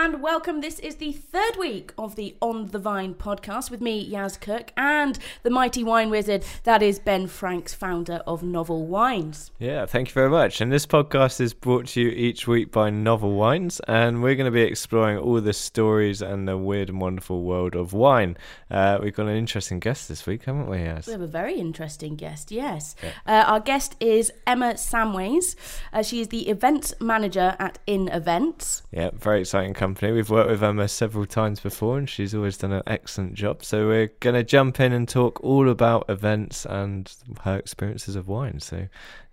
[0.00, 0.62] and welcome.
[0.62, 4.72] This is the third week of the On the Vine podcast with me, Yaz Cook,
[4.74, 9.50] and the mighty wine wizard that is Ben Franks, founder of Novel Wines.
[9.58, 10.62] Yeah, thank you very much.
[10.62, 14.46] And this podcast is brought to you each week by Novel Wines, and we're going
[14.46, 18.38] to be exploring all the stories and the weird and wonderful world of wine.
[18.70, 21.08] Uh, we've got an interesting guest this week, haven't we, Yaz?
[21.08, 22.96] We have a very interesting guest, yes.
[23.02, 23.10] Yeah.
[23.26, 25.56] Uh, our guest is Emma Samways.
[25.92, 28.82] Uh, she is the events manager at In Events.
[28.90, 30.12] Yeah, very exciting company.
[30.12, 33.64] We've worked with Emma several times before, and she's always done an excellent job.
[33.64, 38.28] So we're going to jump in and talk all about events and her experiences of
[38.28, 38.60] wine.
[38.60, 38.86] So,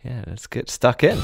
[0.04, 1.20] yeah, let's get stuck in.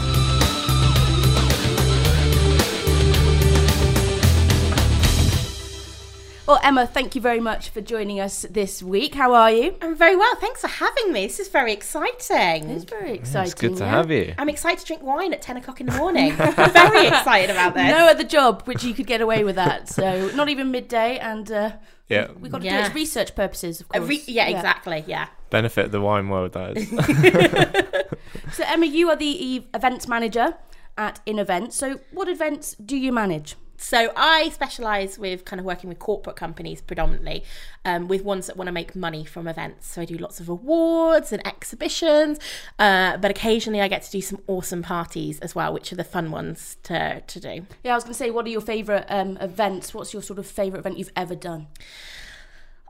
[6.45, 9.15] Well, Emma, thank you very much for joining us this week.
[9.15, 9.77] How are you?
[9.81, 10.35] I'm very well.
[10.35, 11.25] Thanks for having me.
[11.25, 12.69] This is very exciting.
[12.69, 13.51] It's very exciting.
[13.51, 13.89] it's good to yeah?
[13.89, 14.35] have you.
[14.37, 16.33] I'm excited to drink wine at 10 o'clock in the morning.
[16.37, 17.89] I'm very excited about this.
[17.89, 19.87] No other job which you could get away with that.
[19.87, 21.17] So, not even midday.
[21.17, 21.71] And uh,
[22.09, 22.81] yeah, we've got to yeah.
[22.81, 24.05] do it for research purposes, of course.
[24.05, 25.05] Re- yeah, yeah, exactly.
[25.07, 25.27] Yeah.
[25.49, 26.89] Benefit the wine world, that is.
[28.53, 30.55] so, Emma, you are the events manager
[30.97, 31.77] at In Events.
[31.77, 33.55] So, what events do you manage?
[33.83, 37.43] So I specialise with kind of working with corporate companies predominantly,
[37.83, 39.91] um, with ones that want to make money from events.
[39.91, 42.39] So I do lots of awards and exhibitions,
[42.79, 46.05] uh, but occasionally I get to do some awesome parties as well, which are the
[46.05, 47.65] fun ones to to do.
[47.83, 49.93] Yeah, I was going to say, what are your favourite um, events?
[49.93, 51.67] What's your sort of favourite event you've ever done?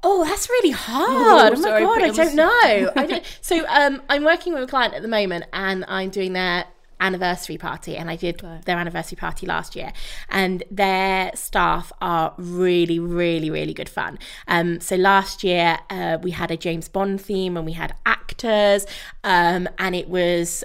[0.03, 1.09] Oh, that's really hard.
[1.09, 2.91] Oh, oh my sorry, god, I don't know.
[2.95, 3.23] I don't.
[3.41, 6.65] So um, I'm working with a client at the moment, and I'm doing their
[7.03, 9.93] anniversary party and I did their anniversary party last year.
[10.29, 14.17] And their staff are really really really good fun.
[14.47, 18.87] Um, so last year uh, we had a James Bond theme and we had actors
[19.23, 20.63] um, and it was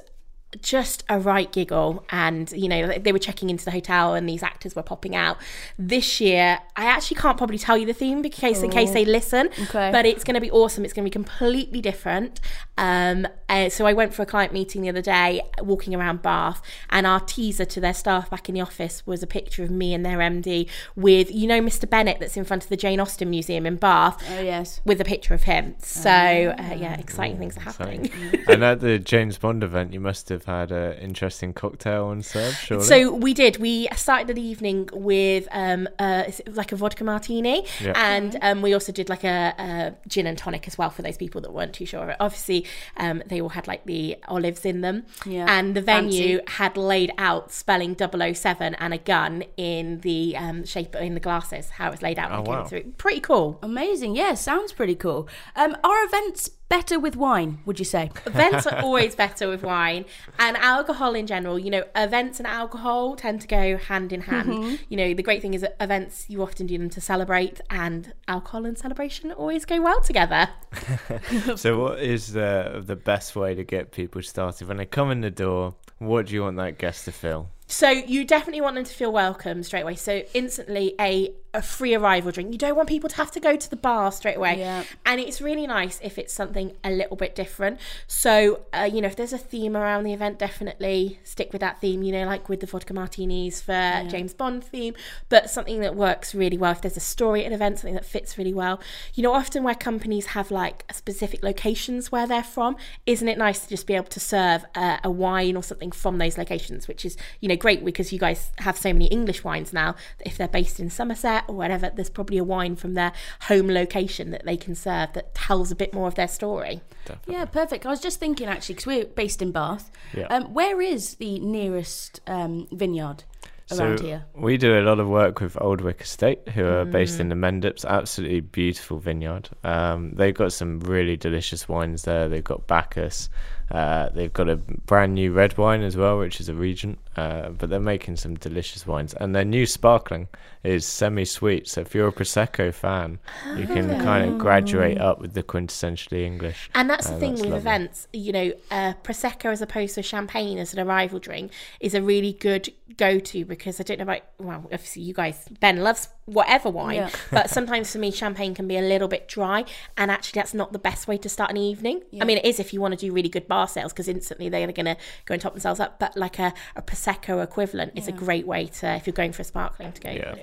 [0.62, 2.04] just a right giggle.
[2.10, 5.36] And you know they were checking into the hotel and these actors were popping out.
[5.78, 8.22] This year i actually can't probably tell you the theme oh.
[8.22, 9.90] in case they oh, listen okay.
[9.90, 10.84] but it's going to be awesome.
[10.84, 12.40] It's going to be completely different.
[12.76, 16.62] Um, uh, so i went for a client meeting the other day walking around bath
[16.90, 19.92] and our teaser to their staff back in the office was a picture of me
[19.92, 23.28] and their md with you know mr bennett that's in front of the jane austen
[23.28, 24.22] museum in bath?
[24.30, 24.80] Oh yes.
[24.84, 25.74] With a picture of him.
[25.78, 28.10] So uh, yeah exciting things are happening.
[28.48, 32.22] And at the james bond event you must have have had an interesting cocktail on
[32.22, 32.84] serve, surely?
[32.84, 33.58] So we did.
[33.58, 37.92] We started the evening with um, uh, like a vodka martini, yeah.
[37.96, 41.16] and um, we also did like a, a, gin and tonic as well for those
[41.16, 42.14] people that weren't too sure.
[42.20, 42.66] Obviously,
[42.96, 45.46] um, they all had like the olives in them, yeah.
[45.48, 46.52] and the venue Fancy.
[46.52, 51.70] had laid out spelling 007 and a gun in the um, shape in the glasses.
[51.70, 52.32] How it was laid out.
[52.32, 52.64] Oh, wow.
[52.64, 52.92] Through.
[52.98, 53.58] Pretty cool.
[53.62, 54.16] Amazing.
[54.16, 55.28] Yeah, sounds pretty cool.
[55.56, 58.10] Um, our events better with wine, would you say?
[58.26, 60.04] Events are always better with wine
[60.38, 61.58] and alcohol in general.
[61.58, 64.50] You know, events and alcohol tend to go hand in hand.
[64.50, 64.74] Mm-hmm.
[64.88, 68.12] You know, the great thing is that events, you often do them to celebrate, and
[68.26, 70.48] alcohol and celebration always go well together.
[71.56, 74.68] so, what is the, the best way to get people started?
[74.68, 77.50] When they come in the door, what do you want that guest to feel?
[77.70, 79.96] So you definitely want them to feel welcome straight away.
[79.96, 82.52] So instantly a a free arrival drink.
[82.52, 84.58] You don't want people to have to go to the bar straight away.
[84.58, 84.84] Yeah.
[85.06, 87.80] And it's really nice if it's something a little bit different.
[88.06, 91.80] So, uh, you know, if there's a theme around the event, definitely stick with that
[91.80, 94.06] theme, you know, like with the vodka martinis for yeah.
[94.08, 94.94] James Bond theme,
[95.28, 96.72] but something that works really well.
[96.72, 98.80] If there's a story at an event, something that fits really well.
[99.14, 102.76] You know, often where companies have like specific locations where they're from,
[103.06, 106.18] isn't it nice to just be able to serve a, a wine or something from
[106.18, 109.72] those locations, which is, you know, great because you guys have so many English wines
[109.72, 109.94] now
[110.26, 113.12] if they're based in Somerset or whatever, there's probably a wine from their
[113.42, 116.80] home location that they can serve that tells a bit more of their story.
[117.04, 117.34] Definitely.
[117.34, 117.86] Yeah, perfect.
[117.86, 119.90] I was just thinking actually, because we're based in Bath.
[120.14, 120.26] Yeah.
[120.26, 123.24] Um, where is the nearest um, vineyard?
[123.72, 124.24] around so here?
[124.34, 126.92] We do a lot of work with Aldwick Estate, who are mm.
[126.92, 127.84] based in the Mendips.
[127.84, 129.48] Absolutely beautiful vineyard.
[129.64, 132.28] Um, they've got some really delicious wines there.
[132.28, 133.28] They've got Bacchus,
[133.70, 136.98] uh, they've got a brand new red wine as well, which is a Regent.
[137.16, 140.28] Uh, but they're making some delicious wines, and their new sparkling
[140.62, 141.66] is semi-sweet.
[141.68, 143.18] So if you're a prosecco fan,
[143.56, 144.04] you can oh.
[144.04, 146.70] kind of graduate up with the quintessentially English.
[146.74, 147.60] And that's uh, the thing that's with lovely.
[147.60, 148.08] events.
[148.12, 152.34] You know, uh, prosecco as opposed to champagne as an arrival drink is a really
[152.34, 156.96] good go-to because I don't know about well, obviously you guys Ben loves whatever wine.
[156.96, 157.10] Yeah.
[157.30, 159.64] but sometimes for me, champagne can be a little bit dry,
[159.96, 162.02] and actually, that's not the best way to start an evening.
[162.10, 162.22] Yeah.
[162.22, 164.48] I mean, it is if you want to do really good bar sales because instantly
[164.48, 165.98] they're going to go and top themselves up.
[165.98, 168.02] But like a, a prosecco equivalent yeah.
[168.02, 170.10] is a great way to if you're going for a sparkling to go.
[170.10, 170.34] Yeah.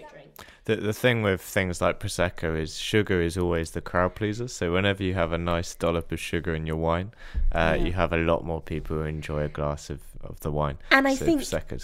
[0.66, 4.48] The the thing with things like prosecco is sugar is always the crowd pleaser.
[4.48, 7.12] So whenever you have a nice dollop of sugar in your wine,
[7.52, 7.86] uh, yeah.
[7.86, 10.78] you have a lot more people who enjoy a glass of, of the wine.
[10.92, 11.44] And I so think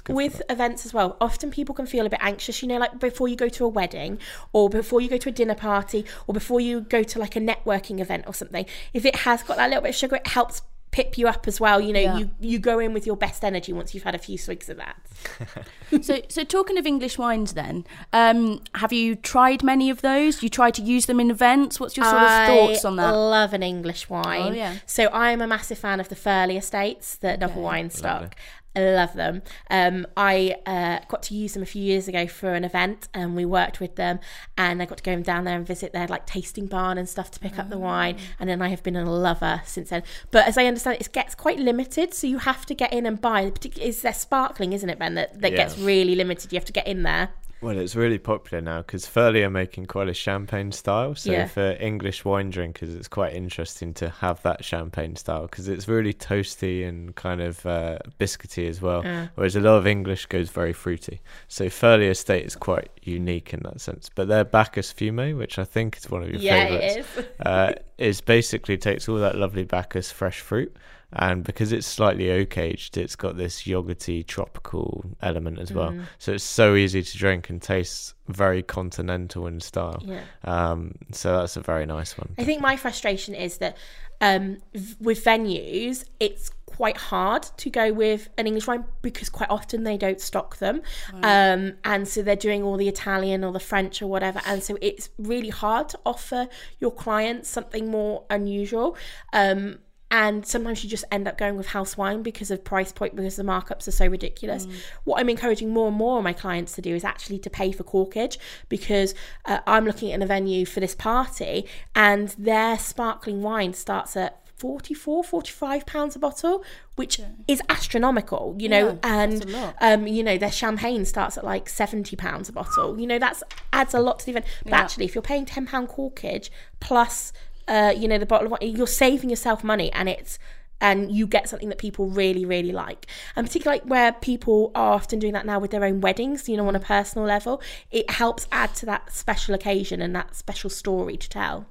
[0.10, 2.62] with events as well, often people can feel a bit anxious.
[2.62, 4.20] You know, like before you go to a wedding,
[4.54, 7.40] or before you go to a dinner party, or before you go to like a
[7.40, 8.66] networking event or something.
[8.94, 10.62] If it has got that little bit of sugar, it helps
[10.92, 11.82] pip you up as well.
[11.82, 12.18] You know, yeah.
[12.18, 14.78] you you go in with your best energy once you've had a few swigs of
[14.78, 14.98] that.
[16.02, 20.42] so, so talking of English wines, then, um, have you tried many of those?
[20.44, 21.80] You try to use them in events?
[21.80, 23.08] What's your sort of thoughts on that?
[23.08, 24.54] I love an English wine.
[24.54, 24.76] Oh, yeah.
[24.86, 27.48] So I'm a massive fan of the Furleigh Estates that okay.
[27.48, 28.36] Novel Wine stock,
[28.76, 29.42] I love them.
[29.70, 33.36] Um, I uh, got to use them a few years ago for an event, and
[33.36, 34.20] we worked with them.
[34.58, 37.32] And I got to go down there and visit their like tasting barn and stuff
[37.32, 38.16] to pick up the wine.
[38.18, 38.36] Ah.
[38.40, 40.04] And then I have been a lover since then.
[40.32, 43.06] But as I understand, it, it gets quite limited, so you have to get in
[43.06, 43.50] and buy.
[43.50, 45.16] Particularly, is there sparkling, isn't it, Ben?
[45.16, 45.58] That that yeah.
[45.58, 46.52] gets really limited.
[46.52, 47.30] You have to get in there.
[47.62, 51.14] Well, it's really popular now because Furleigh are making quite a champagne style.
[51.14, 51.46] So yeah.
[51.46, 56.12] for English wine drinkers, it's quite interesting to have that champagne style because it's really
[56.12, 59.04] toasty and kind of uh, biscuity as well.
[59.04, 59.28] Yeah.
[59.36, 61.22] Whereas a lot of English goes very fruity.
[61.48, 64.10] So Furleigh Estate is quite unique in that sense.
[64.14, 67.26] But their Bacchus Fume, which I think is one of your yeah, favourites, is.
[67.46, 70.76] uh, is basically takes all that lovely Bacchus fresh fruit
[71.14, 75.92] and because it's slightly oak aged, it's got this yogurty tropical element as well.
[75.92, 76.06] Mm.
[76.20, 80.02] So it's so easy to drink and tastes very continental in style.
[80.06, 80.24] Yeah.
[80.46, 82.34] Um, so that's a very nice one.
[82.38, 83.78] I think my frustration is that
[84.22, 89.50] um, v- with venues, it's quite hard to go with an English wine because quite
[89.50, 90.82] often they don't stock them.
[91.22, 94.42] Um, and so they're doing all the Italian or the French or whatever.
[94.46, 96.48] And so it's really hard to offer
[96.80, 98.96] your clients something more unusual.
[99.34, 99.80] Um,
[100.12, 103.38] and sometimes you just end up going with house wine because of price point because
[103.38, 104.74] the markups are so ridiculous mm.
[105.06, 107.72] what i'm encouraging more and more of my clients to do is actually to pay
[107.72, 108.38] for corkage
[108.70, 109.16] because
[109.46, 111.66] uh, i'm looking at a venue for this party
[111.96, 116.64] and their sparkling wine starts at 44 45 pounds a bottle
[116.96, 117.26] which yeah.
[117.48, 122.16] is astronomical you know yeah, and um you know their champagne starts at like 70
[122.16, 123.42] pounds a bottle you know that's
[123.74, 124.80] adds a lot to the event but yeah.
[124.80, 127.34] actually if you're paying 10 pound corkage plus
[127.72, 130.38] uh, you know, the bottle of wine, you're saving yourself money and it's
[130.82, 133.06] and you get something that people really, really like.
[133.36, 136.58] And particularly like where people are often doing that now with their own weddings, you
[136.58, 140.72] know, on a personal level, it helps add to that special occasion and that special
[140.72, 141.68] story to tell.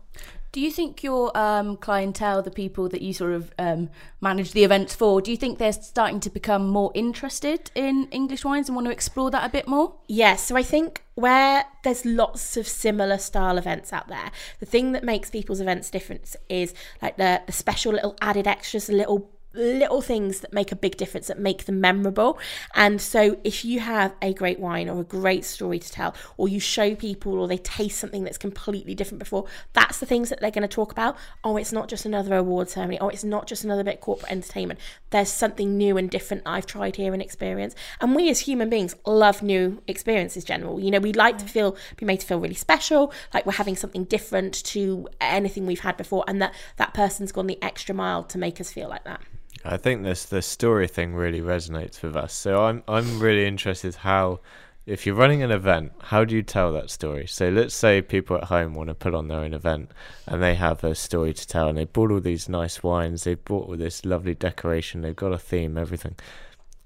[0.52, 3.88] Do you think your um, clientele, the people that you sort of um,
[4.20, 8.44] manage the events for, do you think they're starting to become more interested in English
[8.44, 9.94] wines and want to explore that a bit more?
[10.08, 10.46] Yes.
[10.46, 15.04] So I think where there's lots of similar style events out there, the thing that
[15.04, 20.00] makes people's events different is like the, the special little added extras, the little little
[20.00, 22.38] things that make a big difference that make them memorable.
[22.74, 26.48] And so if you have a great wine or a great story to tell or
[26.48, 30.40] you show people or they taste something that's completely different before that's the things that
[30.40, 31.16] they're going to talk about.
[31.42, 32.98] Oh it's not just another award ceremony.
[33.00, 34.78] Oh it's not just another bit of corporate entertainment.
[35.10, 38.94] There's something new and different i've tried here and experience and we as human beings
[39.04, 40.78] love new experiences general.
[40.78, 43.76] You know we like to feel be made to feel really special like we're having
[43.76, 48.22] something different to anything we've had before and that that person's gone the extra mile
[48.24, 49.20] to make us feel like that
[49.64, 52.32] I think this the story thing really resonates with us.
[52.32, 54.40] So I'm I'm really interested how
[54.86, 57.26] if you're running an event, how do you tell that story?
[57.26, 59.90] So let's say people at home want to put on their own event
[60.26, 63.34] and they have a story to tell and they bought all these nice wines, they
[63.34, 66.16] bought all this lovely decoration, they've got a theme, everything.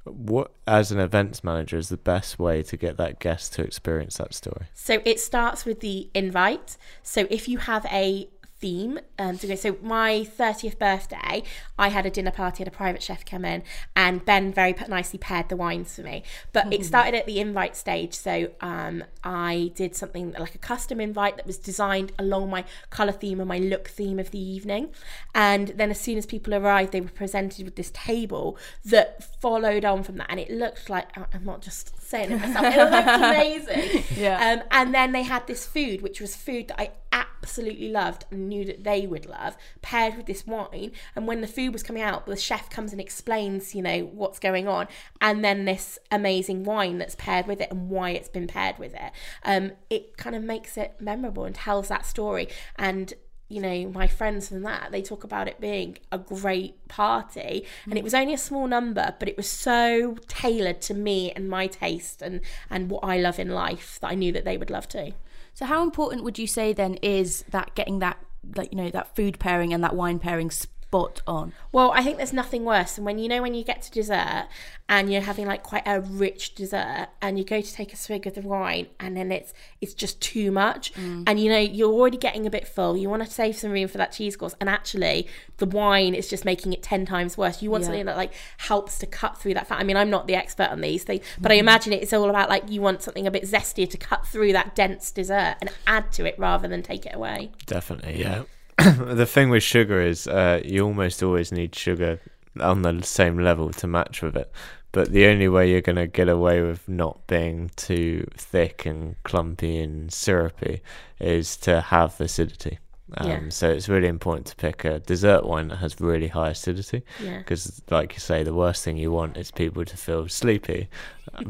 [0.04, 4.18] What as an events manager is the best way to get that guest to experience
[4.18, 4.66] that story?
[4.74, 6.76] So it starts with the invite.
[7.02, 8.28] So if you have a
[8.64, 9.54] theme um, to go.
[9.56, 11.42] So my 30th birthday,
[11.78, 13.62] I had a dinner party, had a private chef come in,
[13.94, 16.22] and Ben very nicely paired the wines for me.
[16.54, 18.14] But it started at the invite stage.
[18.14, 23.12] So um, I did something like a custom invite that was designed along my colour
[23.12, 24.94] theme and my look theme of the evening.
[25.34, 28.56] And then as soon as people arrived, they were presented with this table
[28.86, 30.28] that followed on from that.
[30.30, 34.04] And it looked like, I'm not just saying it myself, it looked amazing.
[34.16, 34.52] yeah.
[34.52, 38.48] Um, and then they had this food, which was food that I absolutely loved and
[38.48, 40.92] knew that they would love, paired with this wine.
[41.14, 44.38] And when the food was coming out, the chef comes and explains, you know, what's
[44.38, 44.88] going on,
[45.20, 48.94] and then this amazing wine that's paired with it and why it's been paired with
[48.94, 49.12] it.
[49.44, 52.48] Um, it kind of makes it memorable and tells that story.
[52.76, 53.12] And
[53.54, 57.64] you know, my friends from that, they talk about it being a great party.
[57.84, 58.04] And it mm.
[58.04, 62.20] was only a small number, but it was so tailored to me and my taste
[62.20, 65.12] and, and what I love in life that I knew that they would love too.
[65.52, 68.18] So how important would you say then is that getting that
[68.56, 70.50] like you know that food pairing and that wine pairing
[70.94, 71.52] spot on.
[71.72, 74.46] Well, I think there's nothing worse than when you know when you get to dessert
[74.88, 78.26] and you're having like quite a rich dessert and you go to take a swig
[78.26, 81.24] of the wine and then it's it's just too much mm.
[81.26, 83.88] and you know you're already getting a bit full you want to save some room
[83.88, 87.62] for that cheese course and actually the wine is just making it 10 times worse
[87.62, 87.86] you want yeah.
[87.86, 90.68] something that like helps to cut through that fat i mean i'm not the expert
[90.70, 91.54] on these things but mm.
[91.54, 94.52] i imagine it's all about like you want something a bit zestier to cut through
[94.52, 98.42] that dense dessert and add to it rather than take it away definitely yeah
[98.98, 102.20] the thing with sugar is uh, you almost always need sugar
[102.60, 104.50] on the same level to match with it.
[104.92, 109.16] But the only way you're going to get away with not being too thick and
[109.24, 110.82] clumpy and syrupy
[111.18, 112.78] is to have acidity.
[113.16, 113.40] Um, yeah.
[113.48, 117.02] So it's really important to pick a dessert wine that has really high acidity.
[117.38, 117.96] Because, yeah.
[117.96, 120.88] like you say, the worst thing you want is people to feel sleepy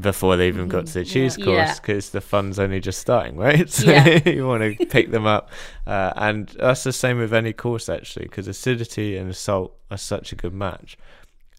[0.00, 1.44] before they even got to the cheese yeah.
[1.44, 3.68] course because the fun's only just starting, right?
[3.74, 3.90] So
[4.26, 5.50] you want to pick them up.
[5.86, 10.32] Uh, and that's the same with any course, actually, because acidity and salt are such
[10.32, 10.96] a good match.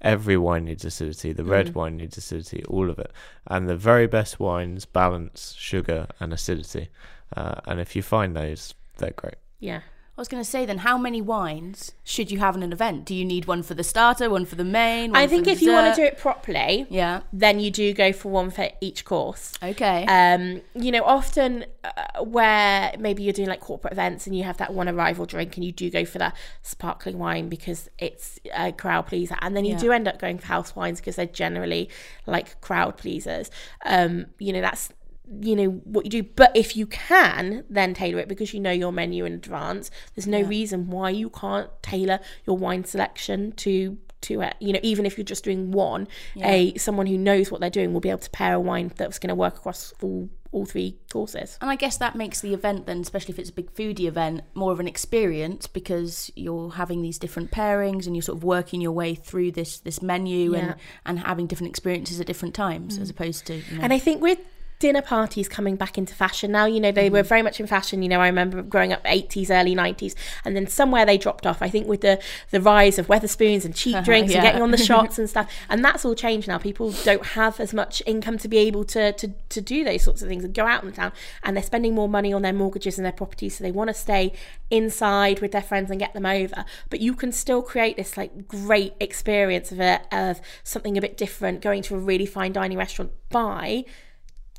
[0.01, 1.33] Every wine needs acidity.
[1.33, 1.75] The red mm.
[1.75, 3.11] wine needs acidity, all of it.
[3.47, 6.89] And the very best wines balance sugar and acidity.
[7.35, 9.35] Uh, and if you find those, they're great.
[9.59, 9.81] Yeah.
[10.17, 13.03] I was going to say then, how many wines should you have in an event?
[13.03, 15.13] Do you need one for the starter, one for the main?
[15.13, 15.65] I think if dessert?
[15.65, 19.03] you want to do it properly, yeah, then you do go for one for each
[19.03, 19.51] course.
[19.61, 20.05] Okay.
[20.05, 24.55] Um, you know, often uh, where maybe you're doing like corporate events and you have
[24.57, 28.71] that one arrival drink and you do go for that sparkling wine because it's a
[28.71, 29.79] crowd pleaser, and then you yeah.
[29.79, 31.89] do end up going for house wines because they're generally
[32.25, 33.51] like crowd pleasers.
[33.85, 34.93] Um, you know, that's
[35.41, 38.71] you know what you do but if you can then tailor it because you know
[38.71, 40.47] your menu in advance there's no yeah.
[40.47, 45.17] reason why you can't tailor your wine selection to to it you know even if
[45.17, 46.49] you're just doing one yeah.
[46.49, 49.19] a someone who knows what they're doing will be able to pair a wine that's
[49.19, 52.85] going to work across all all three courses and i guess that makes the event
[52.85, 57.01] then especially if it's a big foodie event more of an experience because you're having
[57.01, 60.59] these different pairings and you're sort of working your way through this this menu yeah.
[60.59, 63.01] and and having different experiences at different times mm.
[63.01, 64.39] as opposed to you know, and i think with
[64.79, 66.65] dinner parties coming back into fashion now.
[66.65, 67.15] You know, they mm-hmm.
[67.15, 68.01] were very much in fashion.
[68.01, 71.61] You know, I remember growing up 80s, early 90s, and then somewhere they dropped off.
[71.61, 74.39] I think with the the rise of Wetherspoons and cheap drinks yeah.
[74.39, 76.57] and getting on the shots and stuff, and that's all changed now.
[76.57, 80.21] People don't have as much income to be able to to to do those sorts
[80.21, 81.11] of things and go out in town,
[81.43, 83.93] and they're spending more money on their mortgages and their properties, so they want to
[83.93, 84.33] stay
[84.69, 86.65] inside with their friends and get them over.
[86.89, 91.17] But you can still create this like great experience of it of something a bit
[91.17, 93.85] different, going to a really fine dining restaurant by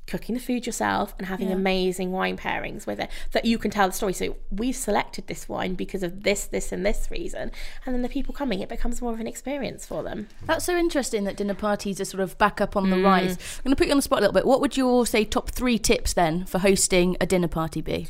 [0.06, 1.54] cooking the food yourself and having yeah.
[1.54, 4.12] amazing wine pairings with it that you can tell the story.
[4.12, 7.50] So we've selected this wine because of this, this, and this reason.
[7.84, 10.28] And then the people coming, it becomes more of an experience for them.
[10.44, 13.04] That's so interesting that dinner parties are sort of back up on the mm.
[13.04, 13.32] rise.
[13.32, 14.46] I'm going to put you on the spot a little bit.
[14.46, 18.06] What would your say top three tips then for hosting a dinner party be?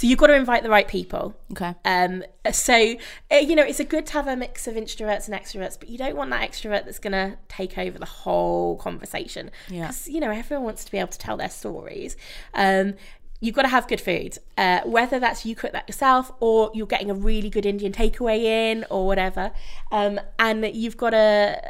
[0.00, 1.36] So you've got to invite the right people.
[1.52, 1.74] Okay.
[1.84, 2.24] Um.
[2.52, 2.96] So
[3.30, 5.90] uh, you know it's a good to have a mix of introverts and extroverts, but
[5.90, 9.50] you don't want that extrovert that's going to take over the whole conversation.
[9.68, 9.88] Yeah.
[9.88, 12.16] Because you know everyone wants to be able to tell their stories.
[12.54, 12.94] Um
[13.40, 14.38] you've got to have good food.
[14.56, 18.42] Uh, whether that's you cook that yourself or you're getting a really good Indian takeaway
[18.44, 19.50] in or whatever.
[19.90, 21.60] Um, and you've got to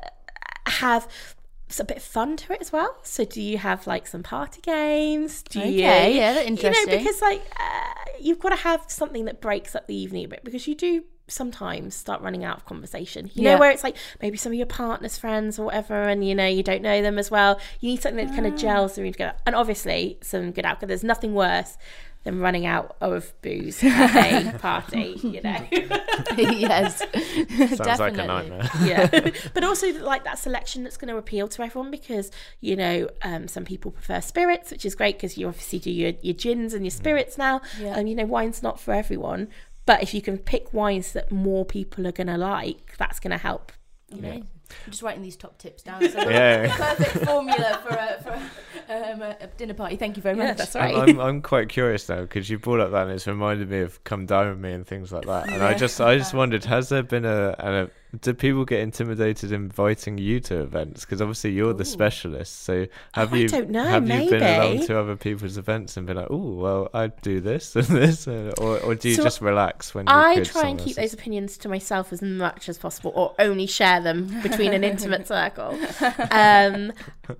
[0.66, 1.08] have
[1.78, 2.96] a bit of fun to it as well.
[3.02, 5.42] So do you have like some party games?
[5.44, 6.88] Do okay, you, yeah, that's interesting.
[6.88, 10.24] You know, because like uh, you've got to have something that breaks up the evening
[10.24, 13.30] a bit because you do sometimes start running out of conversation.
[13.34, 13.54] You yeah.
[13.54, 16.46] know, where it's like maybe some of your partner's friends or whatever, and you know,
[16.46, 17.60] you don't know them as well.
[17.80, 18.56] You need something that kind of ah.
[18.56, 19.36] gels the room together.
[19.46, 20.88] And obviously, some good alcohol.
[20.88, 21.76] There's nothing worse
[22.22, 25.66] than running out of booze at a party, you know.
[26.36, 26.98] yes.
[27.56, 27.96] Sounds Definitely.
[27.96, 28.68] like a nightmare.
[28.84, 29.30] yeah.
[29.54, 33.48] but also like that selection that's going to appeal to everyone because, you know, um,
[33.48, 36.84] some people prefer spirits, which is great because you obviously do your, your gins and
[36.84, 37.62] your spirits now.
[37.80, 37.98] Yeah.
[37.98, 39.48] And, you know, wine's not for everyone.
[39.90, 43.32] But if you can pick wines that more people are going to like, that's going
[43.32, 43.72] to help,
[44.08, 44.28] you know.
[44.30, 44.46] I'm
[44.88, 46.08] just writing these top tips down.
[46.12, 46.72] So yeah.
[46.76, 48.40] perfect formula for a, for
[48.88, 49.96] a, um, a, dinner party.
[49.96, 50.46] Thank you very much.
[50.46, 50.94] Yeah, that's right.
[50.94, 53.80] I'm, I'm, I'm, quite curious now because you brought up that and it's reminded me
[53.80, 55.48] of Come Dine with Me and things like that.
[55.48, 55.66] And yeah.
[55.66, 57.90] I just I just wondered, has there been a, a
[58.20, 61.04] do people get intimidated inviting you to events?
[61.04, 61.74] Because obviously you're Ooh.
[61.74, 62.62] the specialist.
[62.62, 64.24] So have oh, you know, have maybe.
[64.24, 67.76] you been along to other people's events and been like, oh well, I'd do this
[67.80, 70.96] and this, or or do you so just relax when you're I try and keep
[70.96, 75.26] those opinions to myself as much as possible, or only share them between an intimate
[75.28, 75.78] circle.
[76.32, 76.92] Um,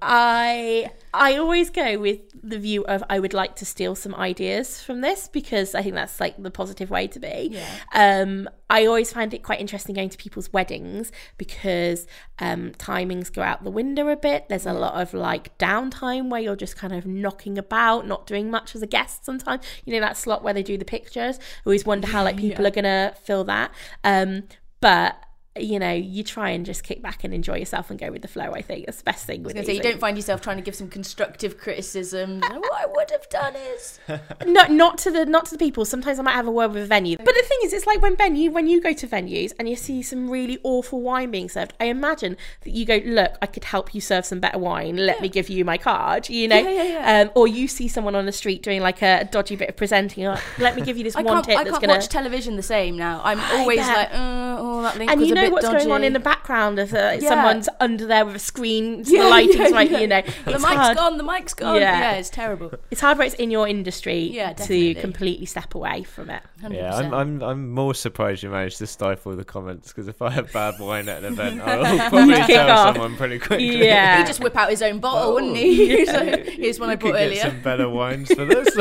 [0.03, 4.83] I I always go with the view of I would like to steal some ideas
[4.83, 7.51] from this because I think that's like the positive way to be.
[7.53, 7.69] Yeah.
[7.95, 12.07] Um, I always find it quite interesting going to people's weddings because
[12.39, 14.47] um, timings go out the window a bit.
[14.49, 18.51] There's a lot of like downtime where you're just kind of knocking about, not doing
[18.51, 19.65] much as a guest sometimes.
[19.87, 21.39] You know, that slot where they do the pictures.
[21.39, 22.69] I always wonder how like people yeah.
[22.69, 23.71] are going to fill that.
[24.05, 24.45] Um,
[24.81, 25.17] but
[25.59, 28.29] you know, you try and just kick back and enjoy yourself and go with the
[28.29, 28.53] flow.
[28.53, 29.43] I think that's the best thing.
[29.43, 32.41] With say, you don't find yourself trying to give some constructive criticism.
[32.51, 33.99] what I would have done is
[34.47, 35.85] not not to the not to the people.
[35.85, 38.01] Sometimes I might have a word with a venue, but the thing is, it's like
[38.01, 41.33] when Ben, you when you go to venues and you see some really awful wine
[41.33, 41.73] being served.
[41.81, 44.97] I imagine that you go, look, I could help you serve some better wine.
[44.97, 45.23] Let yeah.
[45.23, 46.29] me give you my card.
[46.29, 49.29] You know, yeah, yeah, um, or you see someone on the street doing like a
[49.31, 50.27] dodgy bit of presenting.
[50.27, 51.59] Like, Let me give you this one tip.
[51.59, 51.95] I that's can't gonna...
[51.95, 53.21] watch television the same now.
[53.25, 55.79] I'm always like, uh, oh, that link and you know what's dodgy.
[55.79, 57.29] going on in the background of uh, yeah.
[57.29, 60.23] someone's under there with a screen, yeah, the lighting's yeah, right, you know.
[60.45, 60.97] the mic's hard.
[60.97, 61.77] gone, the mic's gone.
[61.77, 61.99] Yeah.
[61.99, 62.73] yeah, it's terrible.
[62.91, 66.43] It's hard when it's in your industry yeah, to completely step away from it.
[66.63, 66.75] 100%.
[66.75, 70.31] Yeah, I'm, I'm, I'm more surprised you managed to stifle the comments because if I
[70.31, 72.95] have bad wine at an event, I'll probably tell off.
[72.95, 73.87] someone pretty quickly.
[73.87, 74.19] Yeah.
[74.19, 76.07] He'd just whip out his own bottle, oh, wouldn't he?
[76.07, 77.43] so, here's one I brought earlier.
[77.43, 78.77] some better wines for this.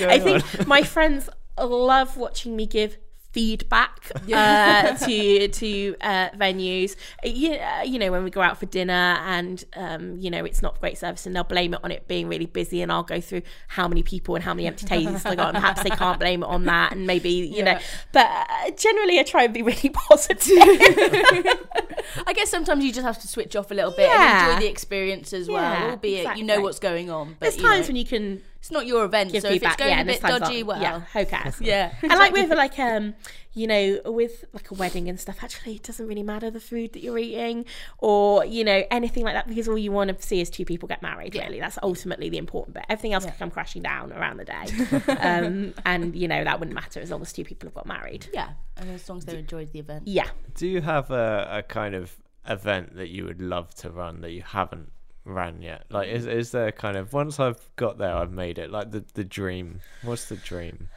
[0.00, 1.28] I think my friends
[1.58, 2.98] love watching me give
[3.32, 6.96] feedback uh, to to uh, venues.
[7.22, 10.62] You, uh, you know, when we go out for dinner and um, you know it's
[10.62, 13.20] not great service, and they'll blame it on it being really busy, and I'll go
[13.20, 16.18] through how many people and how many empty tables they got, and perhaps they can't
[16.18, 17.74] blame it on that, and maybe you yeah.
[17.74, 17.80] know.
[18.12, 20.48] But uh, generally, I try and be really positive.
[22.26, 24.44] I guess sometimes you just have to switch off a little bit yeah.
[24.44, 26.40] and enjoy the experience as well, yeah, albeit exactly.
[26.40, 27.36] you know what's going on.
[27.38, 27.88] But, There's times know.
[27.88, 30.62] when you can it's not your event, so if it's going yeah, a bit dodgy,
[30.62, 31.58] well, yeah, who cares?
[31.60, 33.14] yeah, and like with like um,
[33.54, 36.92] you know, with like a wedding and stuff, actually, it doesn't really matter the food
[36.92, 37.64] that you're eating
[37.98, 40.88] or you know anything like that because all you want to see is two people
[40.88, 41.34] get married.
[41.34, 41.44] Yeah.
[41.44, 42.84] Really, that's ultimately the important bit.
[42.88, 43.30] Everything else yeah.
[43.30, 47.10] can come crashing down around the day, um, and you know that wouldn't matter as
[47.10, 48.26] long as two people have got married.
[48.34, 50.08] Yeah, and as long as they enjoyed the event.
[50.08, 50.28] Yeah.
[50.54, 52.16] Do you have a, a kind of
[52.48, 54.90] event that you would love to run that you haven't
[55.28, 55.84] ran yet?
[55.90, 56.32] Like, is mm.
[56.32, 58.70] is there kind of once I've got there, I've made it.
[58.70, 59.80] Like the the dream.
[60.02, 60.88] What's the dream?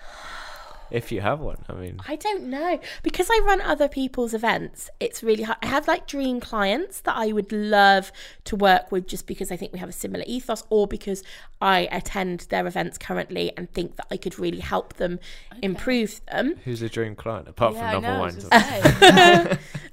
[0.92, 4.90] If you have one, I mean, I don't know because I run other people's events.
[5.00, 5.58] It's really hard.
[5.62, 8.12] I have like dream clients that I would love
[8.46, 11.24] to work with, just because I think we have a similar ethos, or because
[11.62, 15.20] I attend their events currently and think that I could really help them
[15.52, 15.60] okay.
[15.62, 16.56] improve them.
[16.66, 18.48] Who's a dream client apart yeah, from novel wines?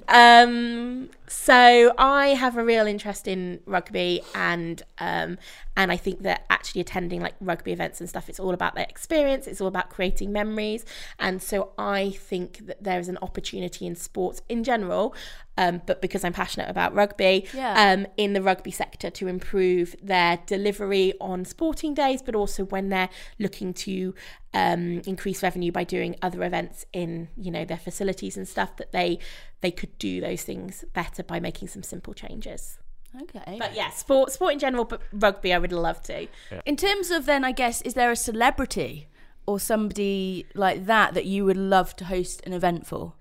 [0.08, 5.38] um, so I have a real interest in rugby, and um,
[5.78, 8.90] and I think that actually attending like rugby events and stuff, it's all about that
[8.90, 9.46] experience.
[9.46, 10.84] It's all about creating memories,
[11.18, 15.14] and so I think that there is an opportunity in sports in general
[15.58, 17.92] um, but because I'm passionate about rugby, yeah.
[17.92, 22.90] um, in the rugby sector to improve their delivery on sporting days, but also when
[22.90, 23.08] they're
[23.40, 24.14] looking to
[24.54, 28.92] um, increase revenue by doing other events in you know their facilities and stuff, that
[28.92, 29.18] they
[29.60, 32.78] they could do those things better by making some simple changes.
[33.22, 33.56] Okay.
[33.58, 36.28] But yeah, sport sport in general, but rugby I would love to.
[36.52, 36.60] Yeah.
[36.66, 39.08] In terms of then I guess is there a celebrity
[39.46, 43.14] or somebody like that that you would love to host an event for?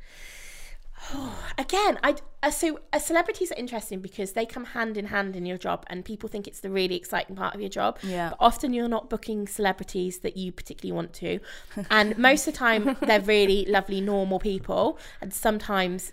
[1.58, 5.46] Again, I uh, so uh, celebrities are interesting because they come hand in hand in
[5.46, 7.98] your job, and people think it's the really exciting part of your job.
[8.04, 8.30] Yeah.
[8.30, 11.40] But often you're not booking celebrities that you particularly want to,
[11.90, 16.12] and most of the time they're really lovely, normal people, and sometimes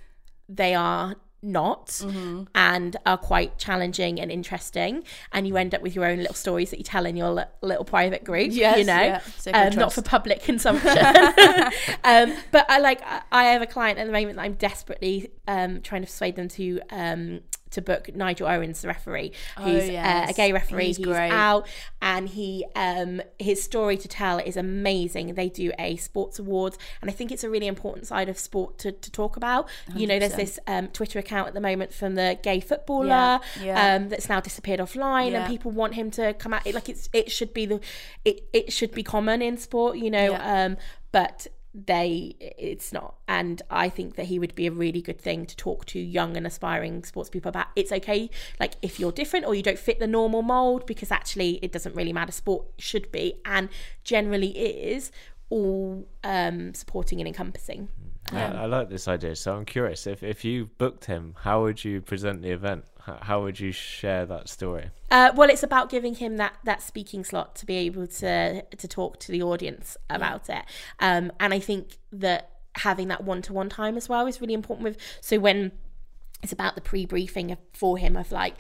[0.49, 2.45] they are not mm-hmm.
[2.55, 6.71] and are quite challenging and interesting and you end up with your own little stories
[6.71, 9.21] that you tell in your little private group yes, you know yeah.
[9.53, 10.97] um, not for public consumption
[12.05, 15.81] um, but i like i have a client at the moment that i'm desperately um,
[15.83, 17.41] trying to persuade them to um,
[17.75, 20.29] to book Nigel Owens, the referee, who's oh, yes.
[20.29, 20.87] uh, a gay referee.
[20.87, 21.67] He's, He's out,
[22.01, 25.35] and he um, his story to tell is amazing.
[25.35, 28.79] They do a sports awards, and I think it's a really important side of sport
[28.79, 29.69] to, to talk about.
[29.91, 30.01] 100%.
[30.01, 33.39] You know, there's this um, Twitter account at the moment from the gay footballer yeah.
[33.63, 33.95] Yeah.
[33.95, 35.43] Um, that's now disappeared offline, yeah.
[35.43, 36.67] and people want him to come out.
[36.73, 37.81] Like it's it should be the
[38.25, 40.37] it it should be common in sport, you know.
[40.41, 40.77] Um,
[41.13, 43.17] but they it's not.
[43.27, 46.37] And i think that he would be a really good thing to talk to young
[46.37, 47.67] and aspiring sports people about.
[47.77, 51.59] It's okay like if you're different or you don't fit the normal mold because actually
[51.63, 52.33] it doesn't really matter.
[52.33, 53.69] Sport should be and
[54.05, 55.11] generally is
[55.51, 57.89] all um, supporting and encompassing.
[58.33, 58.53] Yeah.
[58.53, 59.37] I, I like this idea.
[59.37, 62.85] So i'm curious if, if you booked him how would you present the event
[63.21, 64.91] how would you share that story?
[65.11, 68.89] Uh, well, it's about giving him that that speaking slot to be able to to
[68.89, 70.61] talk to the audience about yeah.
[70.61, 70.65] it.
[71.01, 74.55] Um, and I think that having that one to one time as well is really
[74.55, 74.85] important.
[74.85, 75.73] With so when
[76.45, 78.55] it's about the pre-briefing for him of like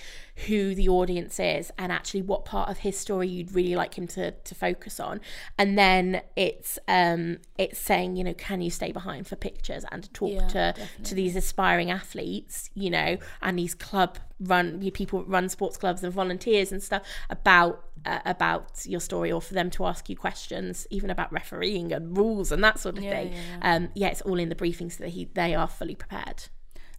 [0.46, 4.06] who the audience is and actually what part of his story you'd really like him
[4.08, 5.20] to to focus on.
[5.58, 10.02] And then it's um it's saying you know can you stay behind for pictures and
[10.02, 11.04] to talk yeah, to definitely.
[11.04, 16.12] to these aspiring athletes you know and these club run people run sports clubs and
[16.12, 20.86] volunteers and stuff about uh, about your story or for them to ask you questions
[20.90, 23.32] even about refereeing and rules and that sort of yeah, thing.
[23.32, 26.44] yeah, um yeah it's all in the briefing so that he they are fully prepared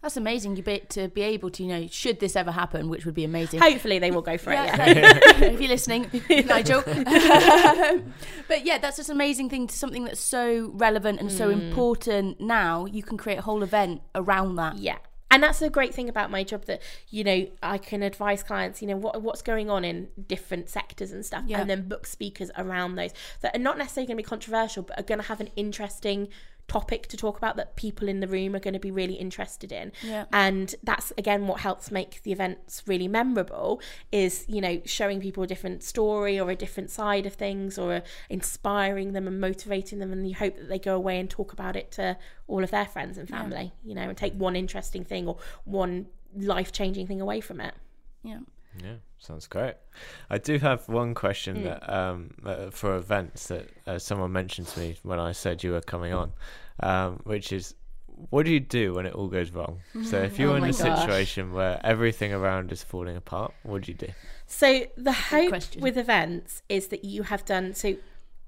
[0.06, 0.54] That's amazing.
[0.54, 3.24] You be, to be able to, you know, should this ever happen, which would be
[3.24, 3.58] amazing.
[3.58, 4.96] Hopefully, they will go for Yeah, it.
[4.96, 5.18] Yeah.
[5.48, 6.08] if you're listening,
[6.46, 6.82] Nigel.
[8.46, 11.60] but yeah, that's just an amazing thing to something that's so relevant and so mm.
[11.60, 12.84] important now.
[12.86, 14.78] You can create a whole event around that.
[14.78, 14.98] Yeah.
[15.28, 18.80] And that's the great thing about my job that you know I can advise clients,
[18.80, 21.60] you know what what's going on in different sectors and stuff, Yeah.
[21.60, 25.00] and then book speakers around those that are not necessarily going to be controversial, but
[25.00, 26.28] are going to have an interesting
[26.68, 29.72] topic to talk about that people in the room are going to be really interested
[29.72, 29.92] in.
[30.02, 30.24] Yeah.
[30.32, 35.42] And that's again what helps make the events really memorable is, you know, showing people
[35.42, 39.98] a different story or a different side of things or uh, inspiring them and motivating
[39.98, 42.16] them and you hope that they go away and talk about it to
[42.48, 46.06] all of their friends and family, you know, and take one interesting thing or one
[46.34, 47.74] life-changing thing away from it.
[48.22, 48.40] Yeah.
[48.82, 49.74] Yeah, sounds great.
[50.28, 54.80] I do have one question that um, uh, for events that uh, someone mentioned to
[54.80, 56.32] me when I said you were coming on,
[56.80, 57.74] um, which is
[58.30, 59.80] what do you do when it all goes wrong?
[60.02, 61.00] So if you're Oh in my a gosh.
[61.00, 64.08] situation where everything around is falling apart, what do you do?
[64.46, 67.96] So the hope with events is that you have done so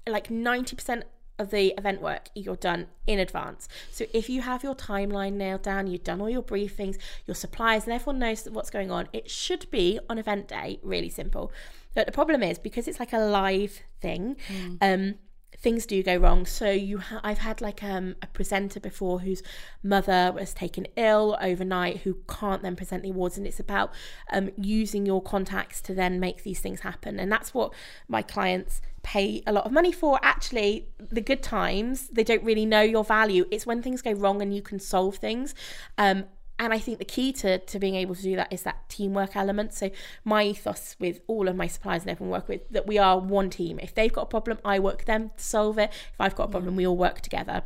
[0.07, 1.03] like 90% of
[1.45, 3.67] the event work you're done in advance.
[3.91, 7.83] So if you have your timeline nailed down, you've done all your briefings, your suppliers
[7.83, 11.51] and everyone knows what's going on, it should be on event day really simple.
[11.95, 14.37] But the problem is because it's like a live thing,
[14.81, 15.15] um
[15.61, 16.45] things do go wrong.
[16.45, 19.43] So you, ha- I've had like um, a presenter before whose
[19.83, 23.91] mother was taken ill overnight, who can't then present the awards, and it's about
[24.31, 27.73] um, using your contacts to then make these things happen, and that's what
[28.07, 30.19] my clients pay a lot of money for.
[30.21, 33.45] Actually, the good times they don't really know your value.
[33.51, 35.55] It's when things go wrong and you can solve things.
[35.97, 36.25] Um,
[36.59, 39.35] and I think the key to, to being able to do that is that teamwork
[39.35, 39.73] element.
[39.73, 39.91] So
[40.25, 43.49] my ethos with all of my suppliers and everyone work with that we are one
[43.49, 43.79] team.
[43.79, 45.89] If they've got a problem, I work with them to solve it.
[45.89, 47.63] If I've got a problem, we all work together.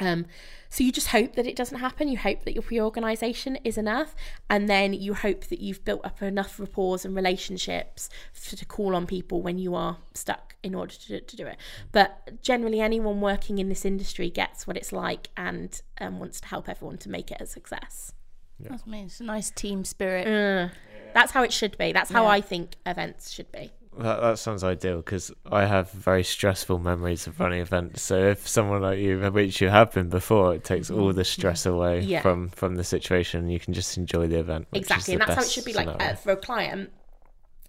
[0.00, 0.26] Um,
[0.68, 2.08] so you just hope that it doesn't happen.
[2.08, 4.14] You hope that your pre-organisation is enough,
[4.48, 8.96] and then you hope that you've built up enough rapport and relationships for, to call
[8.96, 11.56] on people when you are stuck in order to, to do it.
[11.92, 16.48] But generally, anyone working in this industry gets what it's like and um, wants to
[16.48, 18.12] help everyone to make it a success.
[18.58, 19.06] That's amazing.
[19.06, 20.26] It's a nice team spirit.
[20.26, 20.72] Uh,
[21.12, 21.92] that's how it should be.
[21.92, 22.30] That's how Yeah.
[22.30, 23.72] I think events should be.
[23.98, 28.00] That, that sounds ideal because I have very stressful memories of running events.
[28.02, 31.66] So if someone like you, which you have been before, it takes all the stress
[31.66, 32.22] away Yeah.
[32.22, 33.50] from from the situation.
[33.50, 34.66] You can just enjoy the event.
[34.70, 35.74] which is exactly, the and that's how it should be.
[35.74, 36.90] Like uh, for a client,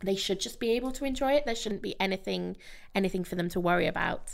[0.02, 1.46] they should just be able to enjoy it.
[1.46, 2.56] There shouldn't be anything
[2.96, 4.32] anything for them to worry about.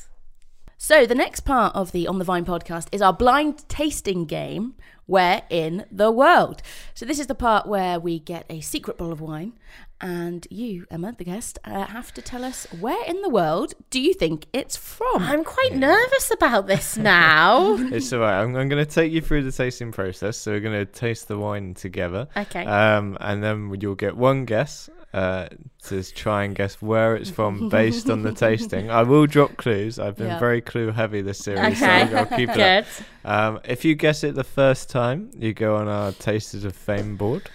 [0.81, 4.75] So the next part of the On the Vine podcast is our blind tasting game.
[5.07, 6.61] Where in the world?
[6.93, 9.53] So this is the part where we get a secret bottle of wine,
[10.01, 13.99] and you, Emma, the guest, uh, have to tell us where in the world do
[13.99, 15.17] you think it's from?
[15.23, 17.75] I'm quite nervous about this now.
[17.79, 18.41] It's all right.
[18.41, 20.37] I'm, I'm going to take you through the tasting process.
[20.37, 22.27] So we're going to taste the wine together.
[22.37, 22.65] Okay.
[22.65, 25.49] Um, and then you'll get one guess uh,
[25.83, 28.89] to try and guess where it's from based on the tasting.
[28.91, 29.99] I will drop clues.
[29.99, 30.39] I've been Yeah.
[30.39, 32.07] very clue heavy this series, Okay.
[32.09, 32.55] so I'll keep it.
[32.55, 32.85] Good.
[33.25, 37.17] Um, if you guess it the first time, you go on our Tasters of Fame
[37.17, 37.49] board.